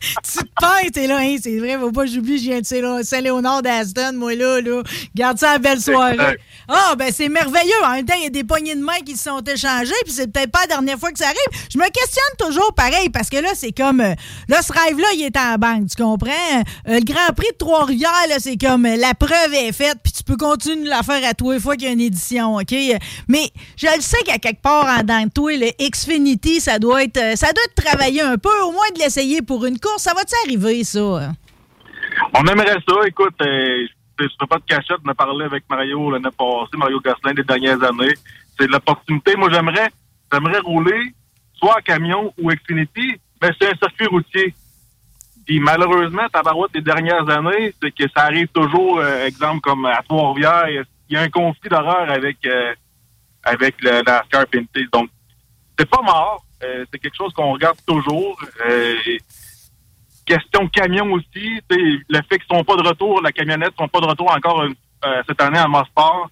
tu 0.00 0.38
te 0.38 0.60
perds, 0.60 0.90
t'es 0.92 1.06
là, 1.06 1.18
hein, 1.20 1.36
c'est 1.42 1.58
vrai, 1.58 1.76
faut 1.78 1.92
pas 1.92 2.04
que 2.04 2.10
j'oublie, 2.10 2.38
je 2.38 2.44
viens 2.44 2.60
de 2.60 2.66
Saint- 2.66 3.02
Saint-Léonard 3.02 3.62
d'Aston, 3.62 4.12
moi, 4.14 4.34
là, 4.34 4.60
là. 4.60 4.82
Garde 5.14 5.38
ça 5.38 5.52
à 5.52 5.58
belle 5.58 5.80
soirée. 5.80 6.38
Ah, 6.68 6.94
ben, 6.96 7.12
c'est 7.12 7.28
merveilleux. 7.28 7.72
En 7.84 7.92
même 7.92 8.04
temps, 8.04 8.14
il 8.18 8.24
y 8.24 8.26
a 8.26 8.30
des 8.30 8.44
poignées 8.44 8.74
de 8.74 8.82
main 8.82 8.98
qui 9.04 9.16
se 9.16 9.24
sont 9.24 9.40
échangées, 9.40 9.92
puis 10.04 10.12
c'est 10.12 10.32
peut-être 10.32 10.50
pas 10.50 10.60
la 10.62 10.66
dernière 10.68 10.98
fois 10.98 11.10
que 11.12 11.18
ça 11.18 11.26
arrive. 11.26 11.66
Je 11.72 11.78
me 11.78 11.84
questionne 11.90 12.36
toujours 12.38 12.72
pareil, 12.74 13.10
parce 13.10 13.28
que 13.28 13.36
là, 13.38 13.50
c'est 13.54 13.72
comme, 13.72 14.00
euh, 14.00 14.14
là, 14.48 14.62
ce 14.62 14.72
rêve-là, 14.72 15.08
il 15.14 15.22
est 15.22 15.36
en 15.36 15.56
banque, 15.56 15.88
tu 15.94 16.02
comprends? 16.02 16.30
Euh, 16.88 16.98
le 16.98 17.04
Grand 17.04 17.32
Prix 17.36 17.48
de 17.52 17.56
Trois-Rivières, 17.58 18.10
là, 18.28 18.36
c'est 18.38 18.56
comme, 18.56 18.86
euh, 18.86 18.96
la 18.96 19.14
preuve 19.14 19.54
est 19.54 19.72
faite, 19.72 19.98
puis 20.02 20.12
tu 20.12 20.22
peux 20.22 20.36
continuer 20.36 20.84
de 20.84 20.88
la 20.90 21.02
faire 21.02 21.20
à 21.28 21.34
toi 21.34 21.54
une 21.54 21.60
fois 21.60 21.74
qu'il 21.74 21.86
y 21.86 21.90
a 21.90 21.92
une 21.92 22.00
édition, 22.00 22.56
OK? 22.56 22.74
Mais 23.28 23.50
je 23.76 23.86
le 23.94 24.00
sais 24.00 24.22
qu'à 24.24 24.38
quelque 24.38 24.62
part, 24.62 24.86
en 24.86 25.02
dans 25.02 25.28
toi, 25.30 25.52
le 25.56 25.70
Xfinity, 25.80 26.60
ça 26.60 26.78
doit 26.78 27.02
être, 27.04 27.31
euh, 27.32 27.36
ça 27.36 27.52
doit 27.52 27.64
être 27.64 27.74
travaillé 27.74 28.20
un 28.22 28.36
peu, 28.38 28.60
au 28.62 28.72
moins 28.72 28.90
de 28.94 28.98
l'essayer 29.00 29.42
pour 29.42 29.64
une 29.66 29.78
course. 29.78 30.02
Ça 30.02 30.14
va-tu 30.14 30.34
arriver, 30.44 30.84
ça? 30.84 31.32
On 32.34 32.46
aimerait 32.46 32.78
ça. 32.88 32.94
Écoute, 33.06 33.34
euh, 33.42 33.86
je 34.18 34.24
ne 34.24 34.46
pas 34.46 34.58
de 34.58 34.64
cachette. 34.66 34.98
On 35.04 35.08
a 35.10 35.14
parlé 35.14 35.44
avec 35.44 35.64
Mario 35.68 36.10
l'année 36.10 36.28
passée, 36.36 36.76
Mario 36.76 37.00
Gosselin 37.00 37.34
des 37.34 37.42
dernières 37.44 37.82
années. 37.82 38.14
C'est 38.58 38.66
de 38.66 38.72
l'opportunité. 38.72 39.34
Moi, 39.36 39.48
j'aimerais 39.52 39.88
j'aimerais 40.32 40.60
rouler 40.60 41.12
soit 41.54 41.76
en 41.78 41.82
camion 41.82 42.32
ou 42.38 42.50
Xfinity, 42.50 43.20
mais 43.40 43.50
c'est 43.60 43.68
un 43.72 43.76
circuit 43.76 44.06
routier. 44.06 44.54
Puis 45.46 45.58
malheureusement, 45.60 46.28
Tabarouette 46.32 46.72
des 46.72 46.80
dernières 46.80 47.28
années, 47.28 47.74
c'est 47.82 47.90
que 47.90 48.04
ça 48.14 48.24
arrive 48.24 48.48
toujours, 48.48 48.98
euh, 48.98 49.26
exemple 49.26 49.60
comme 49.60 49.84
à 49.86 50.00
Trois-Rivières, 50.08 50.68
il 50.68 50.84
y 51.10 51.16
a- 51.16 51.20
un 51.20 51.28
conflit 51.28 51.68
d'horreur 51.68 52.10
avec 52.10 52.38
avec 53.44 53.74
le 53.82 54.02
NASCAR 54.02 54.46
Pinty. 54.46 54.86
Donc, 54.92 55.10
c'est 55.78 55.88
pas 55.88 56.00
mort. 56.02 56.44
Euh, 56.62 56.84
c'est 56.90 56.98
quelque 56.98 57.16
chose 57.16 57.32
qu'on 57.32 57.52
regarde 57.52 57.78
toujours. 57.86 58.40
Euh, 58.68 58.96
question 60.24 60.68
camion 60.68 61.12
aussi, 61.12 61.60
le 61.70 62.20
fait 62.28 62.38
qu'ils 62.38 62.56
sont 62.56 62.64
pas 62.64 62.76
de 62.76 62.88
retour, 62.88 63.20
la 63.20 63.32
camionnette 63.32 63.72
sont 63.78 63.88
pas 63.88 64.00
de 64.00 64.06
retour 64.06 64.30
encore 64.30 64.62
euh, 64.62 65.22
cette 65.26 65.40
année 65.40 65.58
en 65.58 65.68
Mosport, 65.68 66.30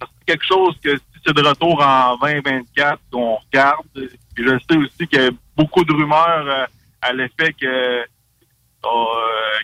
c'est 0.00 0.26
quelque 0.26 0.44
chose 0.44 0.76
que 0.82 0.96
si 0.96 1.20
c'est 1.24 1.34
de 1.34 1.42
retour 1.42 1.82
en 1.82 2.16
2024, 2.18 2.98
on 3.14 3.36
regarde. 3.36 3.86
Puis 3.94 4.44
je 4.44 4.58
sais 4.68 4.76
aussi 4.76 5.06
qu'il 5.08 5.22
y 5.22 5.26
a 5.26 5.30
beaucoup 5.56 5.84
de 5.84 5.92
rumeurs 5.92 6.68
à 7.00 7.12
l'effet 7.12 7.54
que 7.54 8.04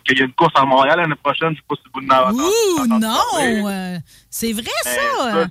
qu'il 0.06 0.18
y 0.18 0.22
a 0.22 0.24
une 0.24 0.32
course 0.32 0.54
à 0.54 0.64
Montréal 0.64 0.98
l'année 0.98 1.14
prochaine, 1.22 1.50
je 1.50 1.56
sais 1.56 1.66
pas 1.68 1.74
si 1.76 1.82
vous 1.92 2.06
en 2.06 2.10
avez 2.10 2.32
Ouh, 2.32 2.86
non! 2.86 4.00
c'est 4.30 4.52
vrai, 4.54 4.64
ça, 4.82 5.46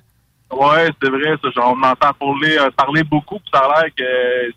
Ouais, 0.50 0.88
c'est 1.00 1.10
vrai, 1.10 1.36
ça. 1.42 1.48
On 1.64 1.80
entend 1.82 2.12
parler, 2.14 2.58
euh, 2.58 2.70
parler 2.72 3.04
beaucoup, 3.04 3.38
puis 3.38 3.50
ça 3.52 3.60
a 3.60 3.82
l'air 3.82 3.94
que 3.94 4.52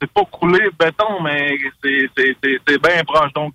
c'est 0.00 0.12
pas 0.12 0.24
coulé 0.24 0.60
béton, 0.78 1.20
mais 1.22 1.58
c'est, 1.82 2.82
bien 2.82 3.04
proche. 3.04 3.32
Donc, 3.34 3.54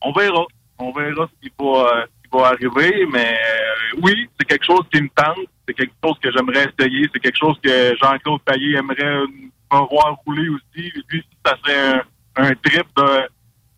on 0.00 0.12
verra. 0.12 0.44
On 0.78 0.92
verra 0.92 1.28
ce 1.28 1.46
qui 1.46 1.52
va, 1.58 1.66
euh, 1.66 2.06
ce 2.06 2.22
qui 2.22 2.38
va 2.38 2.46
arriver, 2.48 3.06
mais 3.12 3.34
euh, 3.34 4.00
oui, 4.02 4.28
c'est 4.38 4.46
quelque 4.46 4.64
chose 4.64 4.84
qui 4.92 5.02
me 5.02 5.08
tente. 5.08 5.46
C'est 5.66 5.74
quelque 5.74 5.94
chose 6.02 6.18
que 6.22 6.32
j'aimerais 6.32 6.66
essayer. 6.78 7.06
C'est 7.12 7.20
quelque 7.20 7.38
chose 7.38 7.58
que 7.62 7.96
Jean-Claude 7.96 8.40
Payet 8.42 8.78
aimerait 8.78 9.26
me 9.26 9.88
voir 9.90 10.16
rouler 10.24 10.48
aussi. 10.48 10.90
Lui, 11.10 11.24
ça 11.44 11.54
serait 11.62 12.02
un, 12.36 12.54
trip 12.54 12.86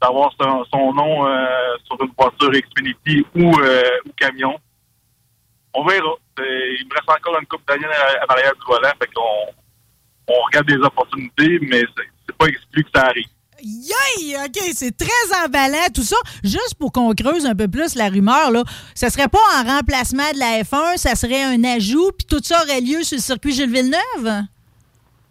d'avoir 0.00 0.30
son, 0.40 0.64
son 0.72 0.92
nom 0.92 1.24
sur 1.84 2.00
une 2.02 2.12
voiture 2.16 2.50
Xfinity 2.52 3.26
ou, 3.34 3.50
ou 3.50 4.12
camion. 4.16 4.56
On 5.74 5.84
verra. 5.84 6.14
Il 6.38 6.86
me 6.88 6.94
reste 6.94 7.08
encore 7.08 7.38
une 7.38 7.46
coupe 7.46 7.66
d'années 7.68 7.86
à, 7.86 8.22
à 8.22 8.26
l'arrière 8.28 8.54
du 8.54 8.66
volant, 8.66 8.92
fait 9.00 9.10
qu'on 9.14 9.54
on 10.30 10.42
regarde 10.46 10.66
des 10.66 10.76
opportunités, 10.76 11.58
mais 11.62 11.82
c'est, 11.96 12.36
pas 12.36 12.46
exclu 12.46 12.84
que 12.84 12.90
ça 12.94 13.06
arrive. 13.06 13.26
Yay! 13.62 14.36
OK, 14.36 14.58
c'est 14.72 14.96
très 14.96 15.44
emballant, 15.44 15.88
tout 15.94 16.02
ça. 16.02 16.16
Juste 16.42 16.76
pour 16.78 16.92
qu'on 16.92 17.12
creuse 17.12 17.44
un 17.44 17.54
peu 17.54 17.68
plus 17.68 17.94
la 17.94 18.08
rumeur, 18.08 18.50
là, 18.50 18.62
ça 18.94 19.10
serait 19.10 19.28
pas 19.28 19.38
en 19.58 19.64
remplacement 19.64 20.30
de 20.32 20.38
la 20.38 20.62
F1, 20.62 20.96
ça 20.96 21.14
serait 21.14 21.42
un 21.42 21.62
ajout, 21.64 22.12
puis 22.16 22.26
tout 22.26 22.40
ça 22.42 22.62
aurait 22.62 22.80
lieu 22.80 23.02
sur 23.02 23.16
le 23.16 23.22
circuit 23.22 23.52
Gilles 23.52 23.70
Villeneuve? 23.70 24.46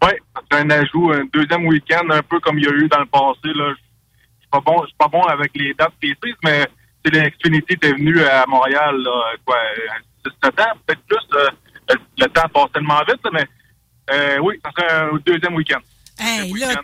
Oui, 0.02 0.12
c'est 0.50 0.58
un 0.58 0.70
ajout, 0.70 1.10
un 1.12 1.24
deuxième 1.32 1.66
week-end, 1.66 2.08
un 2.10 2.22
peu 2.22 2.38
comme 2.40 2.58
il 2.58 2.64
y 2.64 2.68
a 2.68 2.72
eu 2.72 2.88
dans 2.88 3.00
le 3.00 3.06
passé. 3.06 3.52
Là. 3.54 3.72
Je 3.72 4.40
suis 4.40 4.50
pas 4.50 4.60
bon, 4.60 4.82
je 4.82 4.86
suis 4.86 4.96
pas 4.96 5.08
bon 5.08 5.22
avec 5.22 5.50
les 5.54 5.74
dates 5.74 5.94
précises, 6.00 6.38
mais 6.44 6.66
c'est 7.04 7.12
le 7.12 7.28
Xfinity 7.30 7.72
était 7.72 7.92
venu 7.92 8.22
à 8.22 8.44
Montréal, 8.46 8.96
là, 9.02 9.34
quoi, 9.44 9.56
6-7 10.42 10.62
ans, 10.62 10.72
peut-être 10.86 11.02
plus. 11.08 11.18
euh, 11.36 11.48
le, 11.90 11.96
le 12.18 12.26
temps 12.28 12.48
passe 12.52 12.72
tellement 12.72 13.00
vite, 13.08 13.20
mais 13.32 13.46
euh, 14.12 14.38
oui, 14.42 14.60
ça 14.64 14.70
serait 14.76 14.92
un 14.92 15.10
deuxième 15.26 15.54
week-end. 15.54 15.80
Hey, 16.18 16.52
euh, 16.52 16.74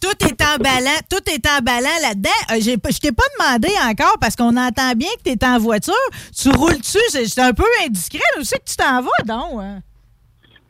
tout 0.00 0.26
est 0.26 0.42
emballant, 0.42 0.98
tout 1.10 1.30
est 1.30 1.46
emballant 1.46 1.98
là-dedans. 2.02 2.30
Euh, 2.52 2.60
je 2.60 2.98
t'ai 3.00 3.12
pas 3.12 3.22
demandé 3.38 3.68
encore 3.82 4.16
parce 4.20 4.34
qu'on 4.34 4.56
entend 4.56 4.92
bien 4.94 5.08
que 5.18 5.30
tu 5.30 5.30
es 5.30 5.44
en 5.46 5.58
voiture. 5.58 5.94
Tu 6.34 6.48
roules-tu? 6.50 6.98
C'est 7.10 7.26
c'est 7.26 7.42
un 7.42 7.52
peu 7.52 7.64
indiscret. 7.84 8.20
Où 8.38 8.42
c'est 8.44 8.58
que 8.58 8.70
tu 8.70 8.76
t'en 8.76 9.02
vas, 9.02 9.24
donc? 9.24 9.60
hein? 9.60 9.80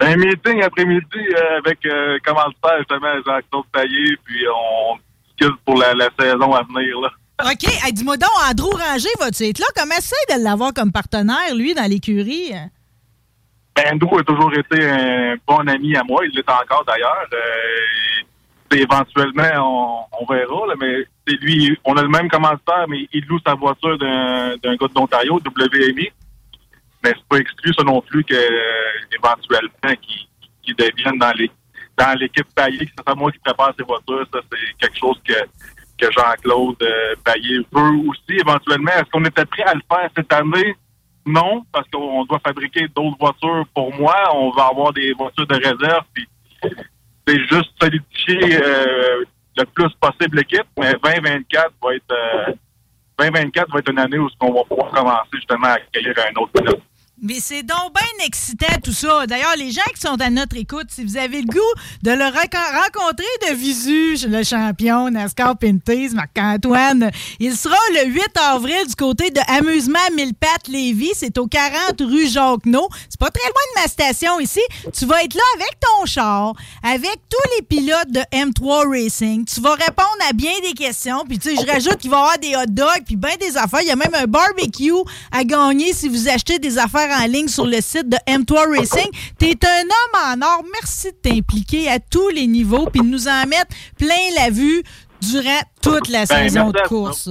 un 0.02 0.16
meeting 0.16 0.62
après-midi 0.62 1.04
euh, 1.36 1.58
avec 1.58 1.84
euh, 1.84 2.18
comment 2.24 2.46
le 2.46 2.54
faire 2.66 2.78
justement 2.78 3.12
Jean-Claude 3.26 3.66
Taillé, 3.72 4.16
puis 4.24 4.44
on 4.48 4.96
discute 5.38 5.60
pour 5.64 5.76
la, 5.78 5.92
la 5.94 6.08
saison 6.18 6.52
à 6.54 6.62
venir. 6.62 7.00
Là. 7.00 7.10
OK. 7.44 7.92
Dis-moi 7.92 8.16
donc, 8.16 8.30
Andrew 8.48 8.70
Ranger, 8.70 9.08
vas-tu 9.18 9.44
être 9.44 9.58
là? 9.58 9.66
Comment 9.76 9.94
c'est 10.00 10.36
de 10.36 10.42
l'avoir 10.42 10.72
comme 10.72 10.92
partenaire, 10.92 11.54
lui, 11.54 11.74
dans 11.74 11.88
l'écurie? 11.88 12.52
Ben, 13.74 13.94
Andrew 13.94 14.18
a 14.18 14.24
toujours 14.24 14.52
été 14.54 14.88
un 14.88 15.36
bon 15.46 15.66
ami 15.68 15.96
à 15.96 16.02
moi, 16.04 16.24
il 16.26 16.32
l'est 16.34 16.48
encore 16.48 16.84
d'ailleurs. 16.84 17.26
Euh, 17.32 18.76
éventuellement, 18.76 20.06
on, 20.20 20.26
verra, 20.26 20.74
mais 20.78 21.06
c'est 21.26 21.36
lui, 21.40 21.78
on 21.84 21.96
a 21.96 22.02
le 22.02 22.08
même 22.08 22.28
commanditaire, 22.28 22.86
mais 22.88 23.08
il 23.12 23.24
loue 23.26 23.38
sa 23.46 23.54
voiture 23.54 23.98
d'un 23.98 24.56
gars 24.56 24.88
de 24.88 24.94
l'Ontario, 24.94 25.40
WMI. 25.44 26.10
Mais 27.02 27.14
c'est 27.14 27.28
pas 27.28 27.38
exclu, 27.38 27.72
ça 27.72 27.82
non 27.82 28.02
plus, 28.02 28.22
que 28.24 28.34
euh, 28.34 29.16
éventuellement, 29.16 29.96
qu'il 30.02 30.76
devienne 30.76 31.18
dans 31.18 31.32
dans 31.96 32.18
l'équipe 32.18 32.46
Payet, 32.54 32.86
que 32.86 32.92
c'est 32.96 33.04
pas 33.04 33.14
moi 33.14 33.30
qui 33.30 33.38
prépare 33.38 33.72
ses 33.76 33.84
voitures, 33.84 34.26
ça 34.32 34.40
c'est 34.50 34.74
quelque 34.78 34.98
chose 34.98 35.20
que, 35.26 35.34
que 36.00 36.10
Jean-Claude 36.10 36.82
euh, 36.82 37.14
Payet 37.24 37.58
veut 37.72 38.08
aussi 38.08 38.40
éventuellement. 38.40 38.92
Est-ce 38.92 39.10
qu'on 39.10 39.24
était 39.24 39.44
prêt 39.44 39.64
à 39.64 39.74
le 39.74 39.80
faire 39.90 40.10
cette 40.16 40.32
année? 40.32 40.74
Non, 41.26 41.64
parce 41.72 41.86
qu'on 41.90 42.24
doit 42.24 42.40
fabriquer 42.44 42.88
d'autres 42.88 43.18
voitures 43.20 43.66
pour 43.74 43.94
moi. 43.94 44.16
On 44.34 44.50
va 44.50 44.68
avoir 44.68 44.92
des 44.92 45.12
voitures 45.12 45.46
de 45.46 45.54
réserve, 45.54 46.04
c'est 47.26 47.38
juste 47.48 47.70
solidifier 47.80 48.60
euh, 48.62 49.24
le 49.56 49.64
plus 49.66 49.90
possible 50.00 50.38
l'équipe, 50.38 50.66
mais 50.78 50.92
2024 51.04 51.72
va 51.82 51.94
être 51.94 52.12
euh, 52.12 52.52
2024 53.18 53.70
va 53.70 53.78
être 53.80 53.90
une 53.90 53.98
année 53.98 54.18
où 54.18 54.28
on 54.40 54.52
va 54.52 54.64
pouvoir 54.64 54.90
commencer 54.90 55.28
justement 55.34 55.68
à 55.68 55.72
accueillir 55.72 56.14
un 56.18 56.40
autre 56.40 56.52
pilote. 56.52 56.82
Mais 57.22 57.38
c'est 57.38 57.62
donc 57.62 57.92
bien 57.94 58.26
excitant 58.26 58.66
tout 58.82 58.92
ça. 58.94 59.26
D'ailleurs, 59.26 59.54
les 59.58 59.70
gens 59.70 59.82
qui 59.94 60.00
sont 60.00 60.18
à 60.20 60.30
notre 60.30 60.56
écoute, 60.56 60.86
si 60.88 61.04
vous 61.04 61.18
avez 61.18 61.42
le 61.42 61.46
goût 61.46 61.58
de 62.02 62.12
le 62.12 62.24
renco- 62.24 62.82
rencontrer 62.82 63.26
de 63.50 63.54
visu, 63.54 64.16
le 64.26 64.42
champion 64.42 65.10
NASCAR 65.10 65.58
Pinties, 65.58 66.14
Marc-Antoine, 66.14 67.10
il 67.38 67.54
sera 67.54 67.76
le 67.94 68.08
8 68.08 68.22
avril 68.52 68.86
du 68.88 68.94
côté 68.94 69.30
de 69.30 69.40
Amusement 69.48 69.98
Mille 70.16 70.32
Pattes 70.34 70.68
Lévis. 70.68 71.10
C'est 71.14 71.36
au 71.36 71.46
40 71.46 72.00
rue 72.00 72.26
Jacques-No. 72.26 72.88
C'est 73.10 73.20
pas 73.20 73.30
très 73.30 73.46
loin 73.48 73.62
de 73.76 73.82
ma 73.82 73.88
station 73.88 74.40
ici. 74.40 74.60
Tu 74.98 75.04
vas 75.04 75.22
être 75.22 75.34
là 75.34 75.42
avec 75.56 75.78
ton 75.78 76.06
char, 76.06 76.54
avec 76.82 77.18
tous 77.28 77.50
les 77.58 77.62
pilotes 77.66 78.10
de 78.10 78.20
M3 78.32 78.88
Racing. 78.88 79.44
Tu 79.44 79.60
vas 79.60 79.74
répondre 79.74 80.08
à 80.28 80.32
bien 80.32 80.52
des 80.62 80.72
questions. 80.72 81.24
Puis 81.28 81.38
tu 81.38 81.50
sais, 81.54 81.56
je 81.62 81.70
rajoute 81.70 81.98
qu'il 81.98 82.10
va 82.10 82.16
y 82.16 82.20
avoir 82.20 82.38
des 82.38 82.56
hot 82.56 82.64
dogs 82.70 83.04
puis 83.04 83.16
bien 83.16 83.36
des 83.38 83.58
affaires. 83.58 83.82
Il 83.82 83.88
y 83.88 83.92
a 83.92 83.96
même 83.96 84.14
un 84.14 84.26
barbecue 84.26 84.90
à 85.30 85.44
gagner 85.44 85.92
si 85.92 86.08
vous 86.08 86.26
achetez 86.28 86.58
des 86.58 86.78
affaires 86.78 87.08
en 87.12 87.26
ligne 87.26 87.48
sur 87.48 87.66
le 87.66 87.80
site 87.80 88.08
de 88.08 88.16
M3 88.26 88.78
Racing. 88.78 89.10
T'es 89.38 89.58
un 89.64 89.82
homme 89.82 90.40
en 90.40 90.46
or. 90.46 90.64
Merci 90.72 91.12
de 91.12 91.30
t'impliquer 91.30 91.88
à 91.90 91.98
tous 91.98 92.28
les 92.30 92.46
niveaux 92.46 92.86
puis 92.86 93.00
de 93.00 93.06
nous 93.06 93.28
en 93.28 93.46
mettre 93.46 93.74
plein 93.98 94.14
la 94.36 94.50
vue 94.50 94.82
durant 95.20 95.60
toute 95.82 96.08
la 96.08 96.26
Ben, 96.26 96.48
saison 96.48 96.70
de 96.70 96.80
course. 96.88 97.28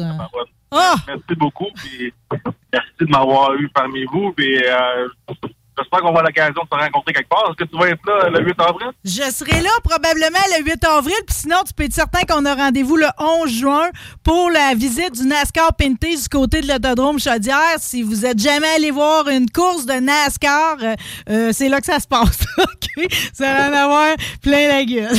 Ah! 0.72 0.96
Merci 1.08 1.36
beaucoup. 1.36 1.68
Puis 1.76 2.14
merci 2.72 2.90
de 3.00 3.06
m'avoir 3.08 3.54
eu 3.56 3.70
parmi 3.70 4.06
vous. 4.06 4.32
Puis 4.34 4.64
euh, 4.64 5.08
j'espère 5.80 6.00
qu'on 6.00 6.06
va 6.14 6.20
avoir 6.20 6.24
l'occasion 6.24 6.62
de 6.64 6.68
se 6.78 6.84
rencontrer 6.84 7.14
quelque 7.14 7.30
part. 7.30 7.46
Est-ce 7.50 7.66
que 7.66 7.70
tu 7.70 7.78
vas 7.78 7.90
être 7.90 8.06
là 8.06 8.30
le 8.30 8.46
8 8.46 8.62
avril? 8.62 8.88
Je 9.04 9.24
serai 9.32 9.62
là 9.62 9.70
probablement 9.84 10.40
le 10.58 10.64
8 10.64 10.84
avril, 10.86 11.16
puis 11.26 11.36
sinon, 11.36 11.58
tu 11.66 11.74
peux 11.74 11.84
être 11.84 11.94
certain 11.94 12.22
qu'on 12.28 12.46
a 12.46 12.56
rendez-vous 12.56 12.98
le 12.98 13.08
11 13.18 13.50
juin 13.52 13.90
pour 14.24 14.50
la 14.50 14.74
visite 14.76 15.14
du 15.14 15.28
NASCAR 15.28 15.74
Pinty 15.76 16.22
du 16.22 16.30
côté 16.30 16.62
de 16.62 16.68
l'autodrome 16.68 17.20
Chaudière. 17.20 17.78
Si 17.80 18.04
vous 18.04 18.26
êtes 18.26 18.40
jamais 18.40 18.68
allé 18.76 18.92
voir 18.92 19.28
une 19.28 19.50
course 19.50 19.86
de 19.86 19.94
NASCAR, 19.94 20.78
euh, 20.82 20.96
euh, 21.30 21.50
c'est 21.54 21.70
là 21.70 21.80
que 21.80 21.86
ça 21.86 22.00
se 22.00 22.08
passe. 22.08 22.46
OK? 22.58 23.08
Ça 23.34 23.54
va 23.54 23.70
en 23.70 23.74
avoir 23.74 24.16
plein 24.42 24.68
la 24.68 24.86
gueule. 24.86 25.18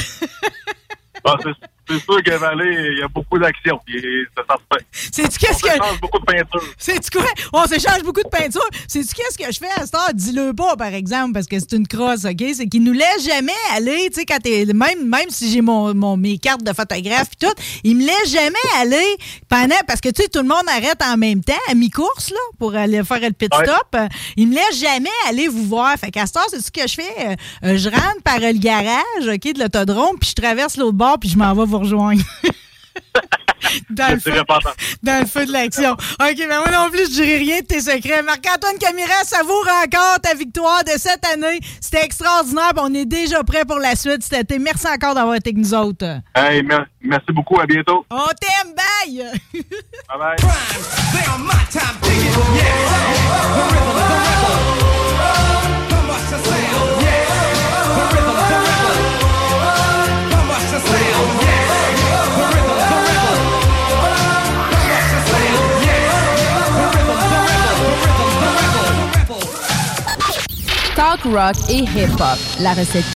C'est, 1.90 2.04
sûr 2.04 2.22
que 2.22 2.30
Vallée, 2.38 2.90
il 2.92 2.98
y 2.98 3.02
a 3.02 3.08
beaucoup 3.08 3.38
d'action. 3.38 3.78
Puis 3.84 4.02
ça, 4.36 4.42
ça 4.48 4.56
se 4.56 4.78
fait. 4.78 4.86
Sais-tu 4.92 5.38
qu'est-ce 5.38 5.64
On 5.64 5.68
que. 5.68 5.72
s'échange 5.72 6.00
beaucoup 6.00 6.18
de 6.18 6.24
peinture. 6.24 6.62
Sais-tu 6.78 7.10
quoi? 7.10 7.26
On 7.52 7.64
s'échange 7.66 8.02
beaucoup 8.02 8.22
de 8.22 8.28
peinture. 8.28 8.68
Sais-tu 8.88 9.14
qu'est-ce 9.14 9.38
que 9.38 9.52
je 9.52 9.58
fais 9.58 9.70
à 9.80 9.84
cette 9.84 9.94
heure? 9.94 10.10
Dis-le 10.14 10.52
pas, 10.52 10.76
par 10.76 10.94
exemple, 10.94 11.32
parce 11.34 11.46
que 11.46 11.58
c'est 11.58 11.72
une 11.72 11.86
crosse, 11.86 12.24
OK? 12.24 12.42
C'est 12.54 12.66
qu'il 12.68 12.82
nous 12.84 12.92
laisse 12.92 13.24
jamais 13.26 13.52
aller, 13.74 14.08
tu 14.10 14.20
sais, 14.20 14.24
quand 14.26 14.38
t'es. 14.42 14.64
Même, 14.66 15.08
même 15.08 15.28
si 15.30 15.50
j'ai 15.50 15.60
mon, 15.60 15.94
mon- 15.94 16.16
mes 16.16 16.38
cartes 16.38 16.62
de 16.62 16.72
photographe 16.72 17.28
et 17.40 17.46
tout, 17.46 17.52
il 17.84 17.96
me 17.96 18.04
laisse 18.06 18.32
jamais 18.32 18.58
aller 18.80 19.16
pendant. 19.48 19.74
Parce 19.86 20.00
que, 20.00 20.08
tu 20.10 20.22
sais, 20.22 20.28
tout 20.28 20.40
le 20.40 20.48
monde 20.48 20.64
arrête 20.68 21.00
en 21.02 21.16
même 21.16 21.42
temps, 21.42 21.52
à 21.68 21.74
mi-course, 21.74 22.30
là, 22.30 22.36
pour 22.58 22.74
aller 22.74 23.02
faire 23.04 23.20
le 23.20 23.32
pit 23.32 23.50
Ouais. 23.52 23.64
stop. 23.64 23.86
Euh, 23.96 24.06
Il 24.36 24.48
me 24.48 24.54
laisse 24.54 24.78
jamais 24.80 25.08
aller 25.28 25.48
vous 25.48 25.64
voir. 25.64 25.96
Fait 25.96 26.10
qu'à 26.10 26.26
cette 26.26 26.36
heure, 26.36 26.46
c'est 26.50 26.60
ce 26.60 26.70
que 26.70 26.86
je 26.86 26.94
fais. 26.94 27.36
Euh, 27.64 27.76
je 27.76 27.88
rentre 27.88 28.22
par 28.24 28.38
le 28.38 28.52
garage, 28.58 28.94
OK, 29.26 29.52
de 29.54 29.58
l'autodrome, 29.60 30.16
puis 30.20 30.30
je 30.30 30.40
traverse 30.40 30.76
l'autre 30.76 30.92
bord, 30.96 31.18
puis 31.18 31.28
je 31.28 31.36
m'en 31.36 31.52
vais 31.54 31.64
vous 31.64 31.78
rejoindre. 31.80 32.22
Dans 33.90 34.08
le 34.14 34.18
feu, 34.18 34.32
dans 35.02 35.20
le 35.20 35.26
feu 35.26 35.46
de 35.46 35.52
l'action. 35.52 35.92
OK, 35.92 36.34
mais 36.38 36.46
moi 36.46 36.64
non 36.72 36.90
plus, 36.90 37.04
je 37.04 37.10
dirai 37.22 37.36
rien 37.36 37.60
de 37.60 37.66
tes 37.66 37.80
secrets. 37.80 38.20
Marc-Antoine 38.22 38.78
Camira, 38.80 39.22
savoure 39.24 39.64
encore 39.84 40.18
ta 40.20 40.34
victoire 40.34 40.82
de 40.82 40.92
cette 40.98 41.24
année. 41.26 41.60
C'était 41.80 42.04
extraordinaire. 42.04 42.72
On 42.78 42.92
est 42.94 43.04
déjà 43.04 43.44
prêt 43.44 43.64
pour 43.64 43.78
la 43.78 43.94
suite 43.94 44.22
cet 44.24 44.40
été. 44.50 44.58
Merci 44.58 44.88
encore 44.88 45.14
d'avoir 45.14 45.36
été 45.36 45.50
avec 45.50 45.58
nous 45.58 45.72
autres. 45.74 46.20
Hey, 46.34 46.62
mer- 46.64 46.86
merci 47.02 47.32
beaucoup. 47.32 47.60
À 47.60 47.66
bientôt. 47.66 48.04
On 48.10 48.26
t'aime, 48.40 48.74
bye! 48.74 49.24
Bye 49.52 50.18
bye. 50.18 50.36
Talk 71.00 71.24
rock 71.24 71.56
et 71.70 71.88
hip-hop. 71.88 72.38
La 72.58 72.72
recette 72.72 73.10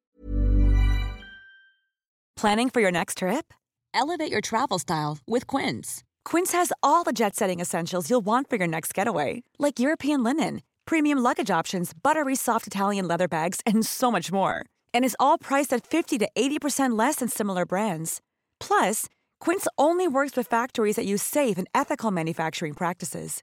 Planning 2.37 2.71
for 2.71 2.81
your 2.81 2.93
next 2.93 3.19
trip? 3.19 3.53
Elevate 3.93 4.31
your 4.31 4.41
travel 4.41 4.79
style 4.79 5.19
with 5.27 5.49
Quince. 5.49 6.05
Quince 6.25 6.53
has 6.53 6.73
all 6.85 7.03
the 7.03 7.13
jet 7.13 7.35
setting 7.35 7.59
essentials 7.59 8.09
you'll 8.09 8.21
want 8.25 8.49
for 8.49 8.55
your 8.55 8.69
next 8.69 8.95
getaway, 8.95 9.43
like 9.59 9.81
European 9.81 10.23
linen, 10.23 10.63
premium 10.87 11.19
luggage 11.19 11.51
options, 11.51 11.93
buttery 11.93 12.37
soft 12.37 12.69
Italian 12.69 13.09
leather 13.09 13.27
bags, 13.27 13.61
and 13.67 13.85
so 13.85 14.13
much 14.13 14.31
more. 14.31 14.65
And 14.95 15.05
is 15.05 15.17
all 15.19 15.37
priced 15.37 15.73
at 15.73 15.85
50 15.85 16.19
to 16.19 16.29
80% 16.37 16.97
less 16.97 17.17
than 17.17 17.27
similar 17.27 17.67
brands. 17.67 18.21
Plus, 18.61 19.07
Quince 19.41 19.67
only 19.77 20.07
works 20.07 20.37
with 20.37 20.47
factories 20.47 20.95
that 20.95 21.05
use 21.05 21.21
safe 21.23 21.59
and 21.59 21.67
ethical 21.75 22.13
manufacturing 22.13 22.75
practices. 22.75 23.43